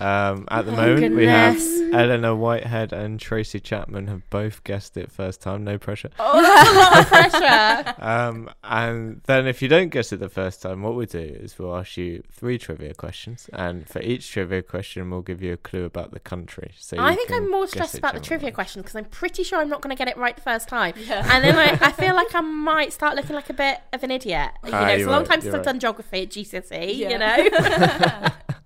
[0.00, 1.60] Um, at the Oh, moment, we have.
[1.92, 5.64] Eleanor Whitehead and Tracy Chapman have both guessed it first time.
[5.64, 6.10] No pressure.
[6.18, 7.94] Oh, pressure.
[8.00, 11.58] Um, and then if you don't guess it the first time, what we do is
[11.58, 15.56] we'll ask you three trivia questions, and for each trivia question, we'll give you a
[15.56, 16.72] clue about the country.
[16.78, 19.58] So I think I'm more stressed it about the trivia question because I'm pretty sure
[19.60, 20.94] I'm not going to get it right the first time.
[21.10, 24.10] And then I, I feel like I might start looking like a bit of an
[24.10, 24.50] idiot.
[24.64, 26.96] You Ah, know, it's a long right, time since you're I've done geography at GCSE,
[26.96, 27.10] Yeah.
[27.10, 28.28] you know?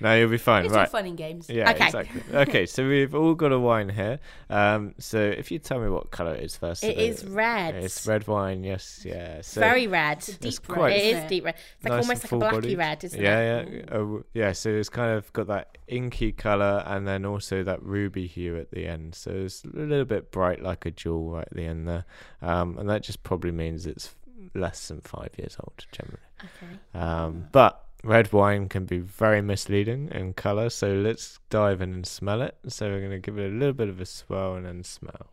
[0.00, 0.64] No, you'll be fine.
[0.64, 0.88] it's all right.
[0.90, 1.48] fun and games.
[1.50, 1.86] Yeah, Okay.
[1.86, 2.22] exactly.
[2.32, 4.18] Okay, so we've all got a wine here.
[4.48, 7.74] Um, so if you tell me what color it is first, it uh, is red.
[7.74, 8.64] It's red wine.
[8.64, 9.42] Yes, yeah.
[9.42, 10.20] So Very red.
[10.40, 11.28] deep quite- red, It isn't is it?
[11.28, 11.54] deep red.
[11.54, 13.88] It's like nice almost like a blacky red, isn't yeah, it?
[13.90, 14.52] yeah, uh, yeah.
[14.52, 18.70] So it's kind of got that inky color, and then also that ruby hue at
[18.70, 19.14] the end.
[19.14, 22.04] So it's a little bit bright, like a jewel, right at the end there.
[22.40, 24.14] Um, and that just probably means it's
[24.54, 26.18] less than five years old, generally.
[26.42, 26.98] Okay.
[26.98, 30.70] Um, but red wine can be very misleading in color.
[30.70, 32.56] So let's dive in and smell it.
[32.68, 35.32] So we're gonna give it a little bit of a swirl and then smell.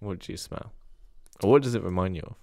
[0.00, 0.72] What do you smell?
[1.42, 2.34] Or what does it remind you of?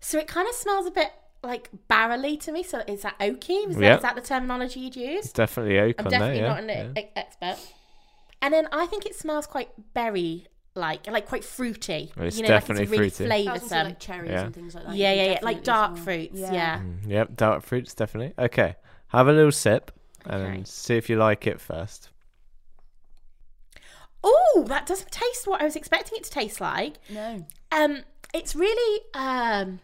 [0.00, 1.10] So it kind of smells a bit
[1.42, 2.62] like barrely to me.
[2.62, 3.68] So is that oaky?
[3.68, 3.90] Is, Yeah.
[3.90, 5.24] that, is that the terminology you'd use?
[5.26, 6.48] It's definitely oak I'm definitely there.
[6.48, 7.02] not an yeah.
[7.16, 7.56] expert.
[8.42, 12.12] And then I think it smells quite berry like, like quite fruity.
[12.16, 13.30] It's you know, definitely like it's fruity.
[13.30, 13.84] really I was gonna say, flavoursome.
[13.84, 14.44] like cherries Yeah.
[14.44, 14.96] and things like that.
[14.96, 16.38] yeah, yeah, yeah, like dark smell- fruits.
[16.38, 16.78] Yeah.
[16.78, 18.34] Mm, yep, dark fruits definitely.
[18.38, 18.76] Okay,
[19.08, 19.90] have a little sip
[20.24, 20.62] and Okay.
[20.64, 22.10] see if you like it first.
[24.22, 26.94] Oh, that doesn't taste what I was expecting it to taste like.
[27.08, 27.46] No.
[27.72, 28.02] Um,
[28.34, 29.80] it's really um,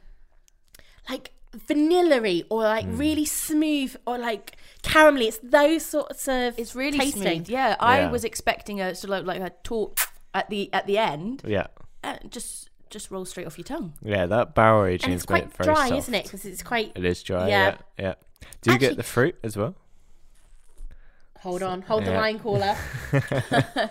[1.09, 2.99] like vanilla or like mm.
[2.99, 5.29] really smooth or like caramelly.
[5.29, 6.59] It's those sorts of.
[6.59, 7.22] It's really tasting.
[7.22, 7.49] smooth.
[7.49, 9.99] Yeah, I was expecting a sort of like a talk
[10.37, 11.42] at the at the end.
[11.46, 11.66] Yeah.
[12.05, 13.94] Uh, just just rolls straight off your tongue.
[14.03, 15.99] Yeah, that barrel aging and it's is quite very dry, soft.
[15.99, 16.25] isn't it?
[16.25, 16.92] Because it's quite.
[16.94, 17.49] It is dry.
[17.49, 18.05] Yeah, yeah.
[18.05, 18.14] yeah.
[18.61, 19.75] Do you Actually, get the fruit as well?
[21.40, 22.11] Hold on, hold yeah.
[22.11, 22.77] the line caller.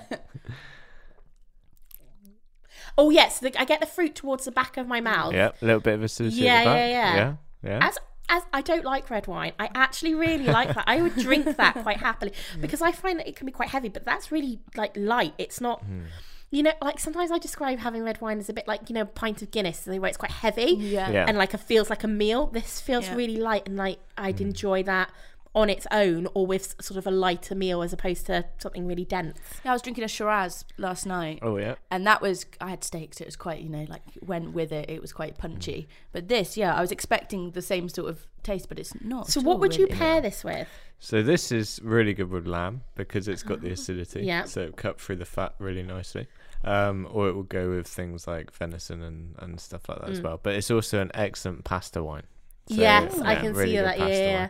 [2.97, 5.33] oh yes, the, I get the fruit towards the back of my mouth.
[5.33, 6.37] Yeah, a little bit of acidity.
[6.37, 7.79] Yeah, yeah, yeah, yeah, yeah.
[7.81, 7.97] As
[8.29, 10.83] as I don't like red wine, I actually really like that.
[10.87, 13.89] I would drink that quite happily because I find that it can be quite heavy,
[13.89, 15.33] but that's really like light.
[15.37, 15.85] It's not.
[15.85, 16.05] Mm.
[16.51, 19.01] You know, like sometimes I describe having red wine as a bit like you know
[19.01, 21.25] a pint of Guinness, where it's quite heavy, yeah, yeah.
[21.27, 22.47] and like it feels like a meal.
[22.47, 23.15] This feels yeah.
[23.15, 24.41] really light, and like I'd mm.
[24.41, 25.11] enjoy that
[25.55, 29.05] on its own or with sort of a lighter meal as opposed to something really
[29.05, 29.39] dense.
[29.63, 31.39] Yeah, I was drinking a Shiraz last night.
[31.41, 31.75] Oh yeah.
[31.89, 33.21] And that was I had steaks.
[33.21, 34.89] It was quite you know like went with it.
[34.89, 35.87] It was quite punchy.
[35.89, 35.93] Mm.
[36.11, 39.29] But this, yeah, I was expecting the same sort of taste, but it's not.
[39.29, 39.89] So what would really.
[39.89, 40.67] you pair this with?
[40.99, 44.23] So this is really good with lamb because it's got the acidity.
[44.23, 44.43] Yeah.
[44.43, 46.27] So it cut through the fat really nicely.
[46.63, 50.13] Um, or it will go with things like venison and, and stuff like that mm.
[50.13, 50.39] as well.
[50.41, 52.23] But it's also an excellent pasta wine.
[52.67, 53.99] So, yes, yeah, I can really see that.
[53.99, 54.47] Yeah, yeah.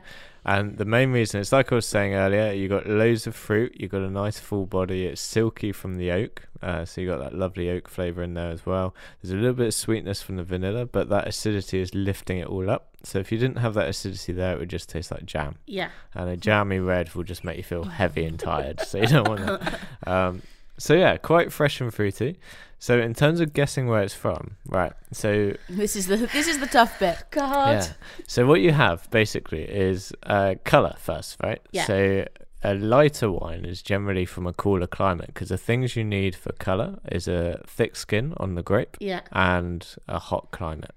[0.47, 3.75] And the main reason, it's like I was saying earlier, you got loads of fruit,
[3.79, 7.17] you got a nice full body, it's silky from the oak, uh, so you got
[7.17, 8.93] that lovely oak flavour in there as well.
[9.21, 12.47] There's a little bit of sweetness from the vanilla, but that acidity is lifting it
[12.47, 12.89] all up.
[13.01, 15.55] So if you didn't have that acidity there, it would just taste like jam.
[15.65, 15.89] Yeah.
[16.13, 19.27] And a jammy red will just make you feel heavy and tired, so you don't
[19.27, 19.79] want that.
[20.07, 20.43] Um,
[20.77, 22.37] so yeah, quite fresh and fruity.
[22.79, 24.93] So in terms of guessing where it's from, right?
[25.11, 27.23] So this is the this is the tough bit.
[27.31, 27.71] God.
[27.71, 27.87] Yeah.
[28.27, 31.61] So what you have basically is uh, color first, right?
[31.71, 31.85] Yeah.
[31.85, 32.25] So
[32.63, 36.51] a lighter wine is generally from a cooler climate because the things you need for
[36.53, 39.21] color is a thick skin on the grape yeah.
[39.31, 40.95] and a hot climate.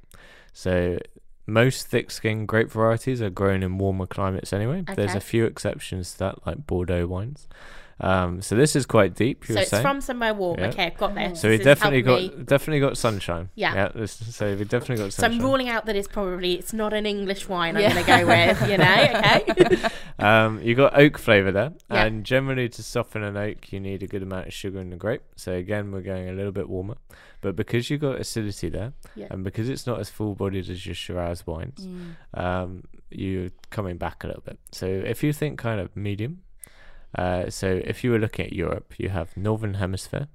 [0.53, 0.99] So
[1.47, 4.81] most thick skin grape varieties are grown in warmer climates anyway.
[4.81, 4.95] Okay.
[4.95, 7.49] There's a few exceptions to that, like Bordeaux wines.
[8.01, 9.45] Um, so this is quite deep.
[9.45, 9.83] so it's saying.
[9.83, 10.59] from somewhere warm.
[10.59, 10.69] Yeah.
[10.69, 11.41] Okay, I've got this.
[11.41, 12.45] So we definitely got me.
[12.45, 13.51] definitely got sunshine.
[13.55, 13.75] Yeah.
[13.75, 15.39] yeah this, so we definitely got sunshine.
[15.39, 17.77] So I'm ruling out that it's probably it's not an English wine.
[17.77, 18.69] I'm going to go with.
[18.69, 18.89] You know.
[19.19, 19.89] Okay.
[20.19, 22.05] um, you got oak flavour there, yeah.
[22.05, 24.97] and generally to soften an oak, you need a good amount of sugar in the
[24.97, 25.23] grape.
[25.37, 26.97] So again, we're going a little bit warmer.
[27.41, 29.29] But because you've got acidity there, yeah.
[29.31, 32.41] and because it's not as full bodied as your Shiraz wines, mm.
[32.41, 34.59] um, you're coming back a little bit.
[34.73, 36.43] So if you think kind of medium,
[37.15, 40.29] uh, so if you were looking at Europe, you have Northern Hemisphere,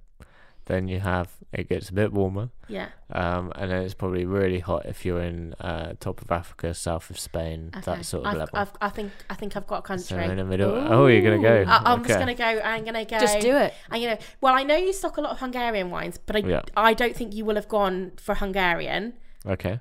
[0.65, 2.49] then you have it gets a bit warmer.
[2.67, 2.89] Yeah.
[3.11, 7.09] Um, and then it's probably really hot if you're in uh, top of Africa, south
[7.09, 7.81] of Spain, okay.
[7.85, 8.59] that sort of I've, level.
[8.59, 10.05] I've, i think I think I've got a country.
[10.05, 10.71] So in the middle.
[10.71, 10.87] Ooh.
[10.87, 11.69] Oh, you're gonna go.
[11.69, 12.07] I, am okay.
[12.07, 12.61] just gonna go.
[12.63, 13.19] I'm gonna go.
[13.19, 13.73] Just do it.
[13.91, 14.19] I'm gonna.
[14.41, 16.61] Well, I know you stock a lot of Hungarian wines, but I yeah.
[16.75, 19.13] I don't think you will have gone for Hungarian.
[19.45, 19.79] Okay.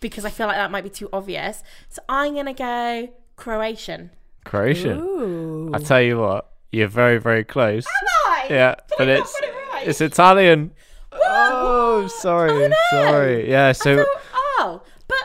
[0.00, 1.62] Because I feel like that might be too obvious.
[1.88, 4.10] So I'm gonna go Croatian.
[4.44, 4.98] Croatian.
[5.00, 5.70] Ooh.
[5.74, 7.86] I tell you what, you're very very close.
[7.86, 8.46] Am I?
[8.50, 9.88] Yeah, Did but I it's it right?
[9.88, 10.72] it's Italian.
[11.12, 12.74] Oh, sorry, oh, no.
[12.90, 13.50] sorry.
[13.50, 13.96] Yeah, so.
[13.96, 15.16] Thought, oh, but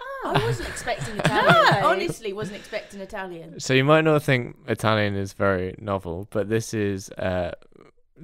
[0.00, 0.32] oh.
[0.36, 1.54] I wasn't expecting Italian.
[1.82, 1.88] no.
[1.88, 3.58] Honestly, wasn't expecting Italian.
[3.60, 7.52] So you might not think Italian is very novel, but this is uh,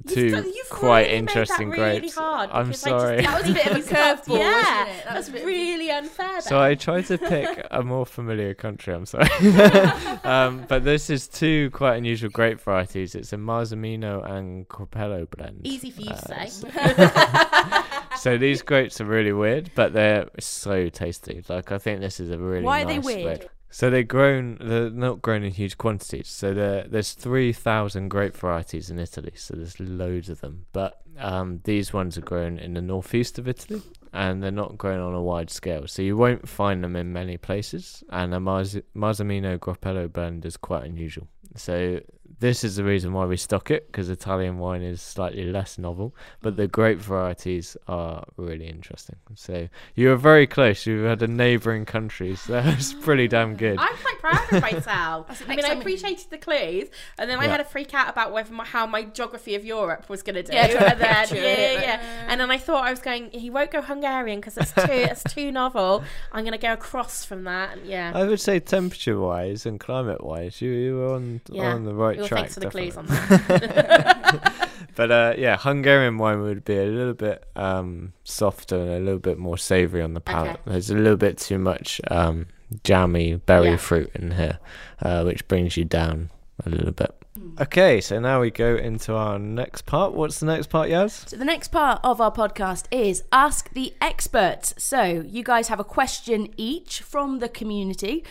[0.06, 2.14] two you've, you've quite really interesting really grapes.
[2.14, 3.22] Hard I'm sorry.
[3.22, 5.04] Just, that was a bit of a curveball, yeah, wasn't it?
[5.04, 6.40] That was really unfair.
[6.40, 8.94] So I tried to pick a more familiar country.
[8.94, 9.28] I'm sorry,
[10.24, 13.14] um, but this is two quite unusual grape varieties.
[13.14, 15.66] It's a Marzemino and Groppello blend.
[15.66, 18.16] Easy for you uh, to say.
[18.18, 21.42] so these grapes are really weird, but they're so tasty.
[21.48, 23.26] Like I think this is a really why nice are they weird?
[23.40, 23.50] Red.
[23.70, 24.59] So they're grown.
[24.61, 26.28] They're not grown in huge quantities.
[26.28, 29.33] So there, there's three thousand grape varieties in Italy.
[29.35, 30.66] So there's loads of them.
[30.72, 35.00] But um, these ones are grown in the northeast of Italy, and they're not grown
[35.00, 35.87] on a wide scale.
[35.87, 38.02] So you won't find them in many places.
[38.11, 41.28] And a Marz- Marzemino Groppello blend is quite unusual.
[41.57, 42.00] So
[42.40, 46.14] this is the reason why we stock it because Italian wine is slightly less novel,
[46.40, 49.16] but the grape varieties are really interesting.
[49.35, 50.87] So you were very close.
[50.87, 52.40] You had a neighbouring countries.
[52.42, 53.79] so that's pretty damn good.
[53.79, 55.42] I'm quite proud of myself.
[55.48, 57.51] I mean, I appreciated the clues, and then I yeah.
[57.51, 60.42] had a freak out about whether my, how my geography of Europe was going to
[60.44, 60.53] do.
[60.53, 63.31] Yeah, and then, yeah, yeah, yeah, and then I thought I was going.
[63.33, 66.05] He won't go Hungarian because it's too it's too novel.
[66.33, 67.85] I'm going to go across from that.
[67.85, 71.74] Yeah, I would say temperature wise and climate wise, you, you were on yeah.
[71.74, 72.50] on the right track.
[72.50, 72.90] Thanks for the definitely.
[72.90, 74.68] clues on that.
[74.96, 79.20] but uh, yeah, Hungarian wine would be a little bit um, softer and a little
[79.20, 80.60] bit more savoury on the palate.
[80.60, 80.60] Okay.
[80.66, 82.46] There's a little bit too much um,
[82.84, 83.76] jammy berry yeah.
[83.76, 84.58] fruit in here,
[85.02, 86.30] uh, which brings you down
[86.64, 87.14] a little bit.
[87.60, 90.12] Okay, so now we go into our next part.
[90.12, 91.28] What's the next part, Yaz?
[91.28, 94.74] So the next part of our podcast is Ask the Experts.
[94.78, 98.24] So you guys have a question each from the community.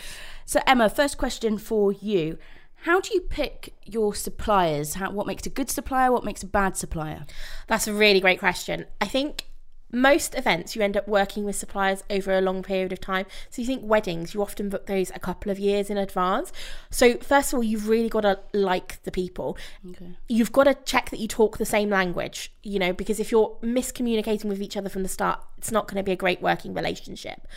[0.45, 2.37] So Emma, first question for you.
[2.81, 4.95] How do you pick your suppliers?
[4.95, 6.11] How, what makes a good supplier?
[6.11, 7.25] What makes a bad supplier?
[7.67, 8.85] That's a really great question.
[9.01, 9.45] I think
[9.91, 13.25] most events you end up working with suppliers over a long period of time.
[13.49, 16.51] So you think weddings, you often book those a couple of years in advance.
[16.89, 19.57] So first of all, you've really got to like the people.
[19.89, 20.17] Okay.
[20.27, 23.55] You've got to check that you talk the same language, you know, because if you're
[23.61, 26.73] miscommunicating with each other from the start, it's not going to be a great working
[26.73, 27.47] relationship.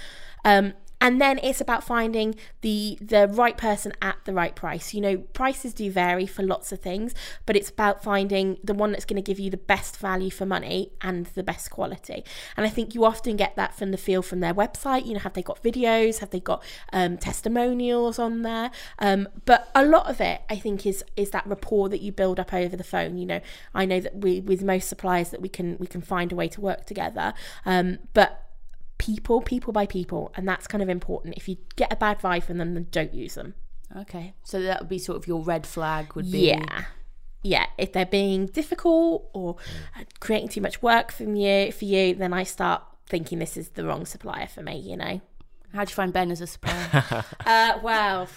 [0.45, 4.93] Um, and then it's about finding the the right person at the right price.
[4.95, 7.15] You know prices do vary for lots of things
[7.47, 10.47] but it's about finding the one that's going to give you the best value for
[10.47, 12.25] money and the best quality.
[12.57, 15.07] And i think you often get that from the feel from their website.
[15.07, 16.19] You know have they got videos?
[16.19, 18.71] Have they got um, testimonials on there?
[18.99, 22.39] Um, but a lot of it i think is is that rapport that you build
[22.39, 23.17] up over the phone.
[23.17, 23.41] You know
[23.75, 26.49] i know that we with most suppliers that we can we can find a way
[26.49, 27.33] to work together.
[27.65, 28.50] Um, but
[29.01, 31.35] people, people by people, and that's kind of important.
[31.37, 33.55] If you get a bad vibe from them, then don't use them.
[33.97, 36.15] Okay, so that would be sort of your red flag.
[36.15, 36.85] Would be yeah,
[37.43, 37.67] yeah.
[37.79, 39.57] If they're being difficult or
[39.99, 43.71] uh, creating too much work from you for you, then I start thinking this is
[43.71, 44.77] the wrong supplier for me.
[44.77, 45.21] You know.
[45.73, 47.25] How do you find Ben as a supplier?
[47.47, 48.29] uh, well,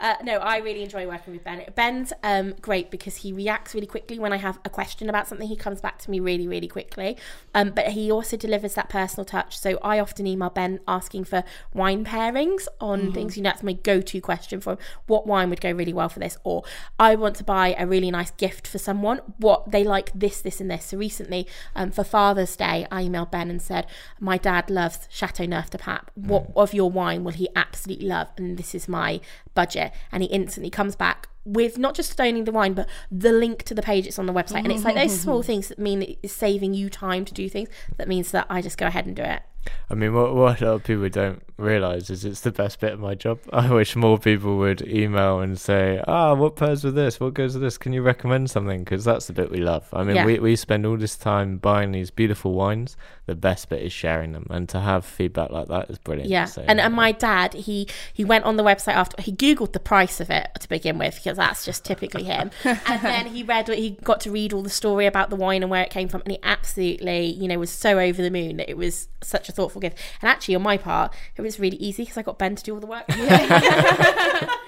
[0.00, 1.64] uh, no, I really enjoy working with Ben.
[1.74, 5.46] Ben's um, great because he reacts really quickly when I have a question about something.
[5.46, 7.18] He comes back to me really, really quickly.
[7.54, 9.58] Um, but he also delivers that personal touch.
[9.58, 13.12] So I often email Ben asking for wine pairings on mm-hmm.
[13.12, 13.36] things.
[13.36, 14.78] You know, that's my go-to question for him.
[15.06, 16.38] What wine would go really well for this?
[16.44, 16.64] Or
[16.98, 19.18] I want to buy a really nice gift for someone.
[19.36, 20.86] What they like this, this, and this.
[20.86, 23.86] So recently, um, for Father's Day, I emailed Ben and said,
[24.18, 28.88] "My dad loves Châteauneuf-du-Pape." What of your wine will he absolutely love and this is
[28.88, 29.20] my
[29.54, 29.92] budget.
[30.10, 33.74] And he instantly comes back with not just owning the wine but the link to
[33.74, 34.06] the page.
[34.06, 34.64] It's on the website.
[34.64, 35.46] And it's like those small mm-hmm.
[35.46, 37.68] things that mean it's saving you time to do things.
[37.96, 39.42] That means that i just go ahead and do it
[39.90, 42.92] I mean, what, what a lot of people don't realize is it's the best bit
[42.92, 43.38] of my job.
[43.52, 47.20] I wish more people would email and say, "Ah, what pairs with this?
[47.20, 47.78] What goes with this?
[47.78, 49.88] Can you recommend something?" Because that's the bit we love.
[49.92, 50.26] I mean, yeah.
[50.26, 52.96] we we spend all this time buying these beautiful wines.
[53.26, 56.30] The best bit is sharing them, and to have feedback like that is brilliant.
[56.30, 59.72] Yeah, so, and and my dad, he he went on the website after he googled
[59.72, 63.42] the price of it to begin with because that's just typically him, and then he
[63.42, 66.08] read he got to read all the story about the wine and where it came
[66.08, 69.48] from, and he absolutely you know was so over the moon that it was such
[69.48, 69.98] a thoughtful gift.
[70.20, 72.74] And actually, on my part, it was really easy because I got Ben to do
[72.74, 73.04] all the work.
[73.08, 74.48] Yeah.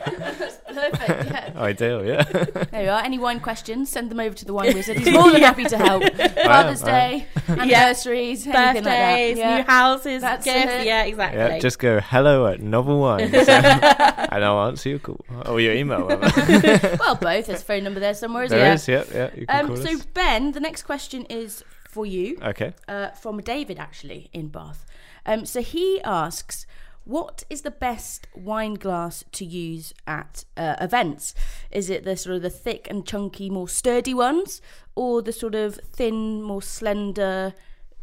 [0.75, 1.31] perfect.
[1.31, 1.53] Yeah.
[1.57, 2.23] Ideal, yeah.
[2.25, 3.03] There you are.
[3.03, 3.91] Any wine questions?
[3.91, 4.99] Send them over to the wine wizard.
[4.99, 6.03] He's more than happy to help.
[6.45, 9.57] Father's Day, anniversaries, birthdays, like yeah.
[9.59, 10.73] new houses, That's gifts.
[10.73, 10.87] It.
[10.87, 11.39] Yeah, exactly.
[11.39, 16.07] Yeah, just go hello at Novel Wines, and I'll answer your call or your email.
[16.07, 17.47] well, both.
[17.47, 18.75] There's a phone number there somewhere, isn't there there?
[18.75, 19.61] Is, yeah, yeah.
[19.61, 20.05] Um, so us.
[20.07, 21.65] Ben, the next question is
[21.95, 22.37] for you.
[22.43, 22.75] Okay.
[22.89, 24.85] Uh, from David, actually, in Bath.
[25.25, 26.67] Um, so he asks,
[27.05, 31.35] what is the best wine glass to use at uh, events?
[31.71, 34.61] Is it the sort of the thick and chunky, more sturdy ones,
[34.95, 37.55] or the sort of thin, more slender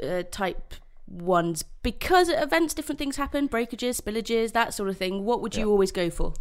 [0.01, 0.75] uh, type
[1.07, 1.63] ones?
[1.83, 5.25] Because at events, different things happen, breakages, spillages, that sort of thing.
[5.25, 6.33] What would you always go for?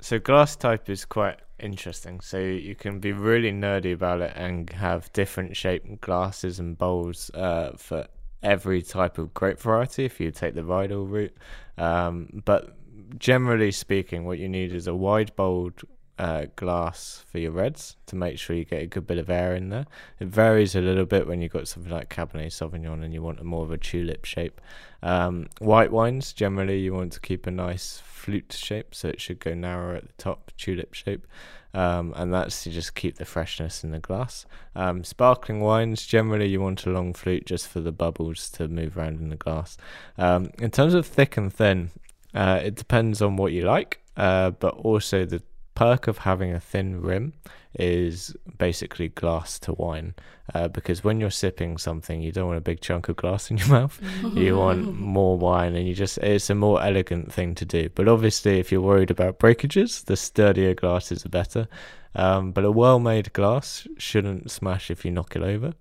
[0.00, 2.20] So glass type is quite interesting.
[2.20, 7.30] So you can be really nerdy about it and have different shaped glasses and bowls
[7.34, 8.06] uh, for
[8.42, 11.34] every type of grape variety if you take the Riedel route.
[11.78, 12.76] Um, but
[13.18, 15.82] generally speaking, what you need is a wide bowled
[16.18, 19.56] uh, glass for your reds to make sure you get a good bit of air
[19.56, 19.86] in there.
[20.20, 23.40] It varies a little bit when you've got something like Cabernet Sauvignon and you want
[23.40, 24.60] a more of a tulip shape.
[25.02, 29.38] Um, white wines, generally, you want to keep a nice flute shape, so it should
[29.38, 31.26] go narrower at the top, tulip shape.
[31.74, 34.46] Um, and that's to just keep the freshness in the glass.
[34.74, 38.96] Um, sparkling wines, generally, you want a long flute just for the bubbles to move
[38.96, 39.76] around in the glass.
[40.16, 41.90] Um, in terms of thick and thin,
[42.32, 45.42] uh, it depends on what you like, uh, but also the
[45.74, 47.32] perk of having a thin rim
[47.76, 50.14] is basically glass to wine
[50.54, 53.58] uh, because when you're sipping something you don't want a big chunk of glass in
[53.58, 54.00] your mouth.
[54.34, 57.88] You want more wine and you just it's a more elegant thing to do.
[57.94, 61.68] But obviously if you're worried about breakages the sturdier glasses are better.
[62.16, 65.74] Um, but a well-made glass shouldn't smash if you knock it over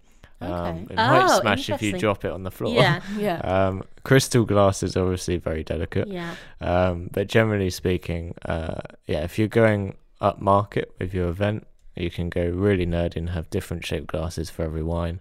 [0.52, 2.74] um, it oh, might smash if you drop it on the floor.
[2.74, 3.38] Yeah, yeah.
[3.40, 6.08] Um, crystal glass is obviously very delicate.
[6.08, 6.36] Yeah.
[6.62, 12.10] Um, but generally speaking, uh, yeah, if you're going up market with your event, you
[12.10, 15.20] can go really nerdy and have different shaped glasses for every wine.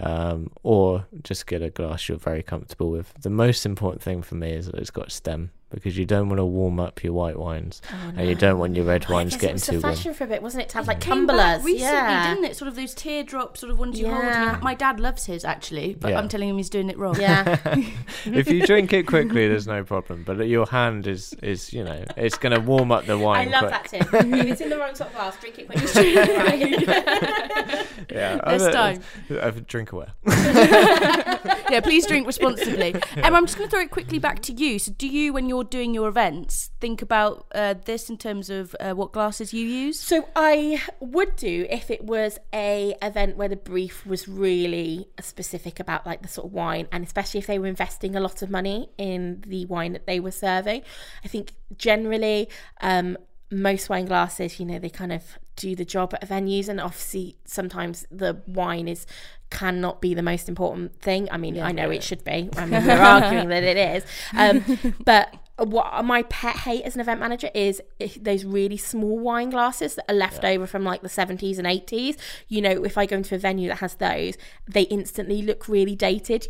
[0.00, 3.12] Um, or just get a glass you're very comfortable with.
[3.20, 6.28] The most important thing for me is that it's got a stem because you don't
[6.28, 8.20] want to warm up your white wines oh, no.
[8.20, 9.84] and you don't want your red oh, wines getting too warm.
[9.84, 10.68] It was fashion for a bit, wasn't it?
[10.70, 11.62] To have like tumblers.
[11.62, 12.34] recently, yeah.
[12.34, 12.56] didn't it?
[12.56, 14.50] Sort of those teardrop sort of ones you yeah.
[14.50, 14.62] hold.
[14.62, 16.18] My dad loves his actually, but yeah.
[16.18, 17.20] I'm telling him he's doing it wrong.
[17.20, 17.58] Yeah.
[18.24, 20.24] if you drink it quickly, there's no problem.
[20.24, 23.48] But your hand is is you know it's going to warm up the wine.
[23.48, 23.90] I love quick.
[23.90, 24.14] that tip.
[24.14, 26.12] if it's in the wrong top glass, drink it quickly.
[28.10, 28.40] yeah.
[28.46, 29.02] This time.
[29.30, 30.12] I, drink aware.
[30.26, 32.94] yeah, please drink responsibly.
[33.16, 34.78] Emma, I'm just going to throw it quickly back to you.
[34.78, 38.74] So, do you, when you're doing your events, think about uh, this in terms of
[38.80, 40.00] uh, what glasses you use?
[40.00, 45.80] So, I would do if it was a event where the brief was really specific
[45.80, 48.50] about like the sort of wine, and especially if they were investing a lot of
[48.50, 50.82] money in the wine that they were serving.
[51.24, 52.48] I think generally,
[52.80, 53.16] um,
[53.50, 57.36] most wine glasses, you know, they kind of do the job at venues, and obviously
[57.44, 59.06] sometimes the wine is
[59.50, 61.28] cannot be the most important thing.
[61.30, 61.96] I mean, yeah, I know yeah.
[61.96, 62.50] it should be.
[62.56, 64.04] I mean, we're arguing that it is,
[64.36, 68.76] um, but Uh, what my pet hate as an event manager is eh, those really
[68.76, 70.50] small wine glasses that are left yeah.
[70.50, 72.16] over from like the 70s and 80s.
[72.48, 74.36] You know, if I go into a venue that has those,
[74.66, 76.48] they instantly look really dated.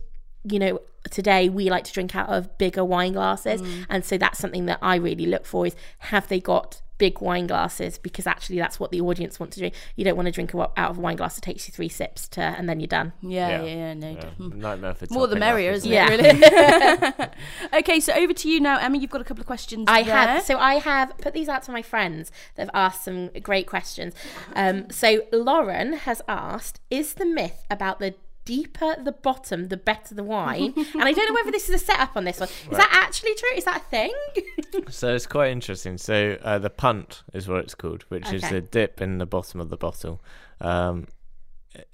[0.51, 0.81] You know,
[1.11, 3.87] today we like to drink out of bigger wine glasses, mm.
[3.89, 7.47] and so that's something that I really look for is have they got big wine
[7.47, 9.75] glasses because actually that's what the audience want to drink.
[9.97, 12.29] You don't want to drink out of a wine glass that takes you three sips
[12.29, 13.13] to, and then you're done.
[13.23, 14.11] Yeah, yeah, yeah, yeah no.
[14.11, 14.49] Yeah.
[14.55, 16.09] Nightmare for More the merrier, isn't yeah.
[16.11, 16.21] it?
[16.21, 17.29] Really.
[17.79, 18.99] okay, so over to you now, Emma.
[18.99, 19.85] You've got a couple of questions.
[19.89, 20.15] I there.
[20.15, 20.43] have.
[20.43, 24.15] So I have put these out to my friends They've asked some great questions.
[24.55, 28.15] Um, so Lauren has asked: Is the myth about the
[28.49, 30.73] deeper the bottom, the better the wine.
[30.95, 32.49] and I don't know whether this is a setup on this one.
[32.49, 32.79] Is right.
[32.79, 33.51] that actually true?
[33.55, 34.15] Is that a thing?
[34.89, 35.99] so it's quite interesting.
[35.99, 38.37] So uh, the punt is what it's called, which okay.
[38.37, 40.23] is the dip in the bottom of the bottle.
[40.63, 41.09] Um,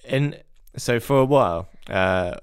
[0.05, 0.37] in
[0.77, 2.37] so for a while, uh,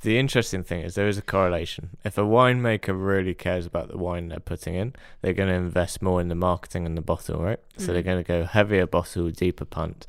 [0.00, 1.90] the interesting thing is there is a correlation.
[2.06, 6.00] If a winemaker really cares about the wine they're putting in, they're going to invest
[6.00, 7.58] more in the marketing and the bottle, right?
[7.76, 7.84] Mm.
[7.84, 8.06] So they're mm.
[8.06, 10.06] going to go heavier bottle, deeper punt.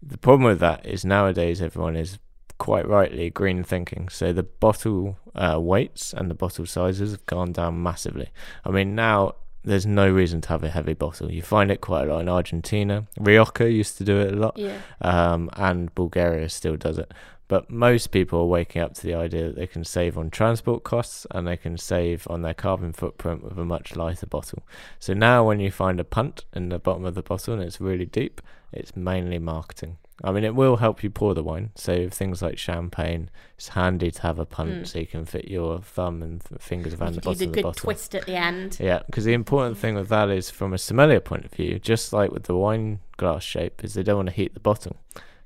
[0.00, 2.18] The problem with that is nowadays everyone is
[2.58, 4.08] quite rightly green thinking.
[4.08, 8.30] So the bottle uh, weights and the bottle sizes have gone down massively.
[8.64, 11.30] I mean, now there's no reason to have a heavy bottle.
[11.30, 13.06] You find it quite a lot in Argentina.
[13.18, 14.78] Rioja used to do it a lot, yeah.
[15.00, 17.12] um, and Bulgaria still does it.
[17.48, 20.84] But most people are waking up to the idea that they can save on transport
[20.84, 24.62] costs and they can save on their carbon footprint with a much lighter bottle.
[24.98, 27.80] So now, when you find a punt in the bottom of the bottle and it's
[27.80, 29.96] really deep, it's mainly marketing.
[30.24, 31.70] I mean, it will help you pour the wine.
[31.76, 34.86] So things like champagne, it's handy to have a punt mm.
[34.86, 37.70] so you can fit your thumb and fingers around the bottom of the bottle.
[37.70, 38.78] a good twist at the end.
[38.80, 42.12] Yeah, because the important thing with that is, from a sommelier point of view, just
[42.12, 44.96] like with the wine glass shape, is they don't want to heat the bottle.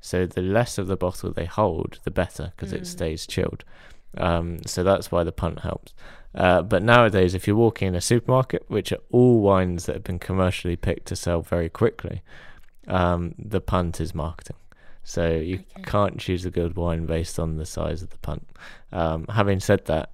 [0.00, 2.76] So the less of the bottle they hold, the better, because mm.
[2.78, 3.64] it stays chilled.
[4.16, 5.92] Um, so that's why the punt helps.
[6.34, 10.04] Uh, but nowadays, if you're walking in a supermarket, which are all wines that have
[10.04, 12.22] been commercially picked to sell very quickly,
[12.88, 14.56] um, the punt is marketing.
[15.04, 15.82] So you okay.
[15.82, 18.46] can't choose a good wine based on the size of the punt.
[18.92, 20.10] Um, having said that,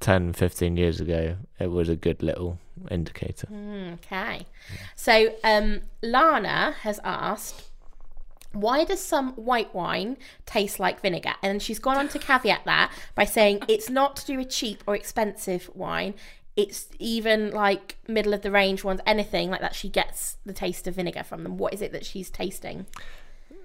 [0.00, 2.58] 10, 15 years ago, it was a good little
[2.90, 3.46] indicator.
[3.46, 4.46] Mm, okay.
[4.94, 7.70] So um, Lana has asked,
[8.52, 10.16] why does some white wine
[10.46, 11.34] taste like vinegar?
[11.42, 14.84] And she's gone on to caveat that by saying it's not to do with cheap
[14.86, 16.14] or expensive wine.
[16.56, 19.74] It's even like middle of the range ones, anything like that.
[19.74, 21.56] She gets the taste of vinegar from them.
[21.56, 22.86] What is it that she's tasting?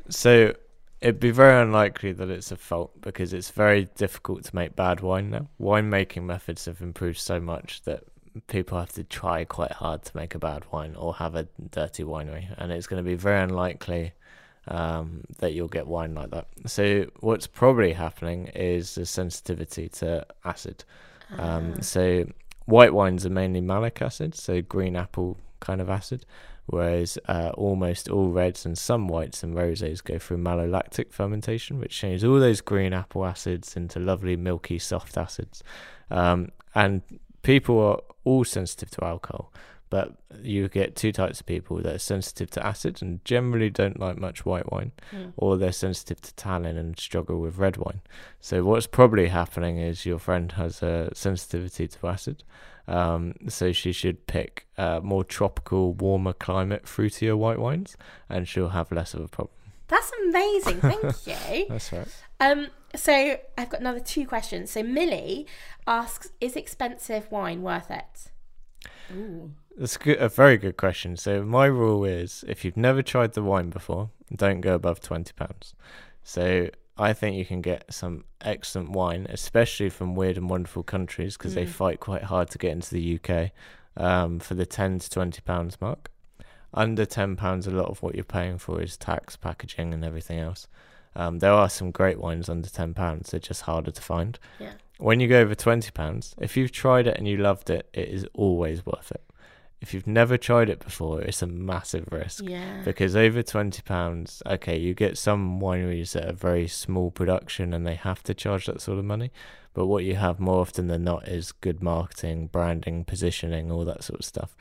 [0.10, 0.54] So
[1.02, 5.02] it'd be very unlikely that it's a fault because it's very difficult to make bad
[5.02, 5.48] wine now.
[5.60, 8.04] Winemaking methods have improved so much that
[8.48, 12.04] people have to try quite hard to make a bad wine or have a dirty
[12.04, 14.14] winery, and it's going to be very unlikely
[14.68, 16.48] um, that you'll get wine like that.
[16.66, 20.84] So what's probably happening is the sensitivity to acid.
[21.38, 21.82] Um, uh.
[21.82, 22.26] So
[22.66, 26.26] white wines are mainly malic acid, so green apple kind of acid,
[26.70, 31.98] whereas uh, almost all reds and some whites and rosés go through malolactic fermentation, which
[31.98, 35.64] changes all those green apple acids into lovely milky soft acids.
[36.12, 37.02] Um, and
[37.42, 39.52] people are all sensitive to alcohol,
[39.90, 40.14] but
[40.44, 44.20] you get two types of people that are sensitive to acid and generally don't like
[44.20, 45.34] much white wine, mm.
[45.38, 48.02] or they're sensitive to tannin and struggle with red wine.
[48.40, 52.44] So what's probably happening is your friend has a sensitivity to acid
[52.90, 57.96] um, so she should pick uh, more tropical, warmer climate, fruitier white wines,
[58.28, 59.56] and she'll have less of a problem.
[59.88, 60.82] That's amazing.
[60.82, 61.66] Thank you.
[61.70, 62.08] That's right.
[62.40, 64.72] Um, so I've got another two questions.
[64.72, 65.46] So Millie
[65.86, 68.32] asks, "Is expensive wine worth it?"
[69.16, 69.52] Ooh.
[69.78, 71.16] That's a very good question.
[71.16, 75.34] So my rule is, if you've never tried the wine before, don't go above twenty
[75.34, 75.76] pounds.
[76.24, 76.70] So
[77.00, 81.54] I think you can get some excellent wine, especially from weird and wonderful countries, because
[81.54, 81.56] mm.
[81.56, 83.52] they fight quite hard to get into the UK
[83.98, 86.12] um, for the 10 to 20 pounds mark.
[86.74, 90.40] Under 10 pounds, a lot of what you're paying for is tax, packaging, and everything
[90.40, 90.68] else.
[91.16, 93.32] Um, there are some great wines under ten pounds.
[93.32, 94.40] They're just harder to find.
[94.60, 94.74] Yeah.
[94.98, 98.10] When you go over twenty pounds, if you've tried it and you loved it, it
[98.10, 99.24] is always worth it.
[99.82, 102.44] If you've never tried it before, it's a massive risk.
[102.46, 102.82] Yeah.
[102.84, 107.88] Because over twenty pounds, okay, you get some wineries that are very small production and
[107.88, 109.32] they have to charge that sort of money.
[109.74, 114.04] But what you have more often than not is good marketing, branding, positioning, all that
[114.04, 114.56] sort of stuff.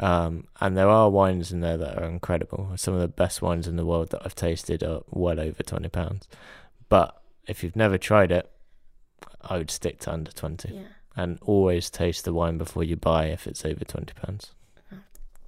[0.00, 2.72] Um, and there are wines in there that are incredible.
[2.76, 5.90] Some of the best wines in the world that I've tasted are well over twenty
[5.90, 6.26] pounds.
[6.88, 8.50] But if you've never tried it,
[9.42, 10.76] I would stick to under twenty.
[10.76, 10.82] Yeah.
[11.16, 14.52] And always taste the wine before you buy if it's over twenty pounds.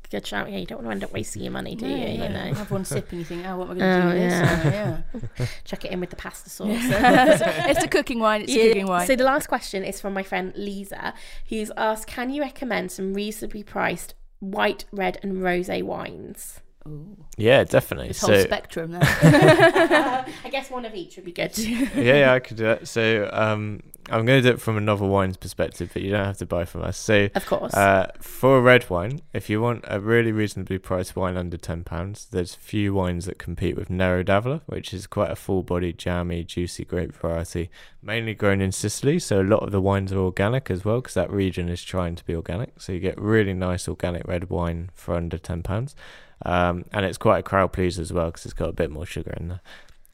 [0.08, 0.50] Good shout.
[0.52, 2.18] Yeah, you don't want to end up wasting your money, do no, you?
[2.18, 2.24] No.
[2.24, 4.02] You know, have one sip and you think, oh, what am I going to oh,
[4.02, 5.02] do with yeah.
[5.12, 5.24] this?
[5.24, 5.46] Uh, yeah.
[5.64, 6.68] Chuck it in with the pasta sauce.
[6.70, 8.42] It's a cooking wine.
[8.42, 8.62] It's yeah.
[8.62, 9.04] a cooking wine.
[9.08, 11.12] So the last question is from my friend Lisa,
[11.48, 16.60] who's asked, "Can you recommend some reasonably priced white, red, and rosé wines.
[16.86, 17.16] Ooh.
[17.36, 18.08] Yeah, definitely.
[18.08, 19.02] This so, whole spectrum there.
[19.02, 21.56] I guess one of each would be good.
[21.58, 22.88] yeah, yeah, I could do that.
[22.88, 26.24] So, um, I'm going to do it from a novel wines perspective, but you don't
[26.24, 26.96] have to buy from us.
[26.96, 31.16] So, of course, uh, for a red wine, if you want a really reasonably priced
[31.16, 35.32] wine under ten pounds, there's few wines that compete with Nero d'Avola, which is quite
[35.32, 37.68] a full-bodied, jammy, juicy grape variety,
[38.00, 39.18] mainly grown in Sicily.
[39.18, 42.14] So a lot of the wines are organic as well, because that region is trying
[42.14, 42.80] to be organic.
[42.80, 45.96] So you get really nice organic red wine for under ten pounds,
[46.44, 49.07] um, and it's quite a crowd pleaser as well, because it's got a bit more
[49.07, 49.61] sugar in there.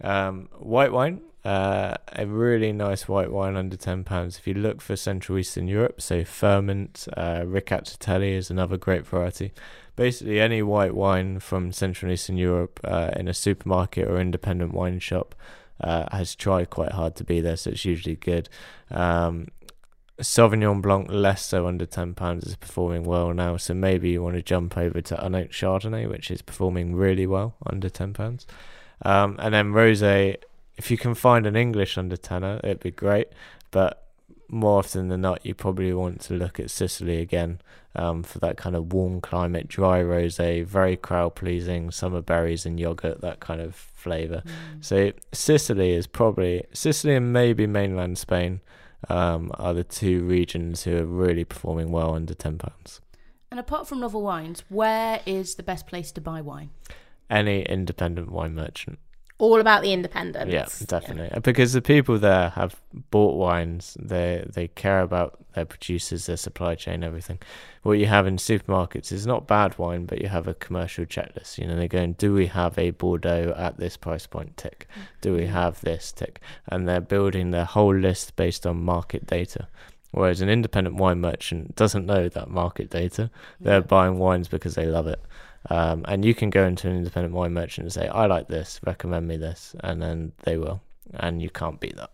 [0.01, 4.39] Um, white wine uh, a really nice white wine under ten pounds.
[4.39, 9.53] If you look for Central Eastern Europe, so Furmint, uh, Rkatsiteli is another great variety.
[9.97, 15.01] Basically, any white wine from Central Eastern Europe uh, in a supermarket or independent wine
[15.01, 15.35] shop
[15.81, 18.49] uh, has tried quite hard to be there, so it's usually good.
[18.91, 19.49] Um,
[20.21, 23.57] Sauvignon Blanc, less so under ten pounds, is performing well now.
[23.57, 27.57] So maybe you want to jump over to Unoaked Chardonnay, which is performing really well
[27.67, 28.47] under ten pounds.
[29.05, 30.37] Um, and then rosé
[30.83, 33.29] if you can find an English under tenner, it'd be great.
[33.71, 34.05] But
[34.49, 37.61] more often than not, you probably want to look at Sicily again
[37.95, 42.81] um, for that kind of warm climate, dry rosé, very crowd pleasing, summer berries and
[42.81, 44.43] yogurt, that kind of flavour.
[44.45, 44.85] Mm.
[44.85, 48.61] So Sicily is probably Sicily and maybe mainland Spain
[49.09, 53.01] um, are the two regions who are really performing well under ten pounds.
[53.53, 56.71] And apart from novel wines, where is the best place to buy wine?
[57.31, 58.99] Any independent wine merchant
[59.43, 60.53] all about the independence.
[60.53, 61.29] Yeah, definitely.
[61.33, 61.41] Yeah.
[61.41, 62.81] Because the people there have
[63.11, 63.97] bought wines.
[64.01, 67.41] They they care about their producers, their supply chain, everything.
[67.83, 71.59] What you have in supermarkets is not bad wine, but you have a commercial checklist.
[71.59, 74.57] You know, they're going, do we have a Bordeaux at this price point?
[74.57, 74.87] Tick.
[75.21, 75.53] Do we mm-hmm.
[75.55, 76.13] have this?
[76.13, 76.41] Tick.
[76.69, 79.67] And they're building their whole list based on market data.
[80.13, 83.29] Whereas an independent wine merchant doesn't know that market data.
[83.59, 83.81] They're yeah.
[83.81, 85.21] buying wines because they love it.
[85.71, 88.81] Um, and you can go into an independent wine merchant and say, I like this,
[88.85, 90.81] recommend me this, and then they will.
[91.15, 92.11] And you can't beat that.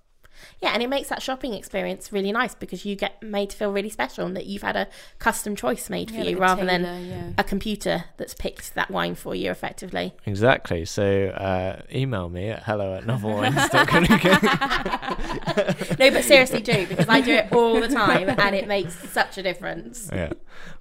[0.60, 3.72] Yeah, and it makes that shopping experience really nice because you get made to feel
[3.72, 4.88] really special and that you've had a
[5.18, 7.30] custom choice made for you like rather tailor, than yeah.
[7.38, 10.14] a computer that's picked that wine for you effectively.
[10.26, 10.84] Exactly.
[10.84, 15.98] So uh, email me at hello at novelwines.co.uk.
[15.98, 19.38] no, but seriously do because I do it all the time and it makes such
[19.38, 20.10] a difference.
[20.12, 20.32] Yeah.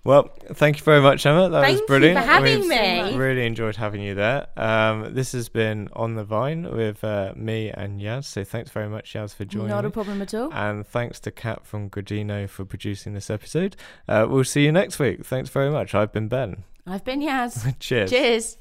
[0.08, 1.49] Well, thank you very much, Emma.
[1.49, 2.18] That thank was brilliant.
[2.18, 3.18] Thank you for having We've me.
[3.18, 4.47] Really enjoyed having you there.
[4.55, 8.24] Um, this has been On the Vine with uh, me and Yaz.
[8.24, 10.49] So thanks very much, Yaz, for joining Not a problem at all.
[10.53, 13.76] And thanks to Kat from Gradino for producing this episode.
[14.08, 15.26] Uh, we'll see you next week.
[15.26, 15.93] Thanks very much.
[15.93, 16.64] I've been Ben.
[16.86, 17.78] I've been Yaz.
[17.80, 18.10] Cheers.
[18.10, 18.58] Cheers.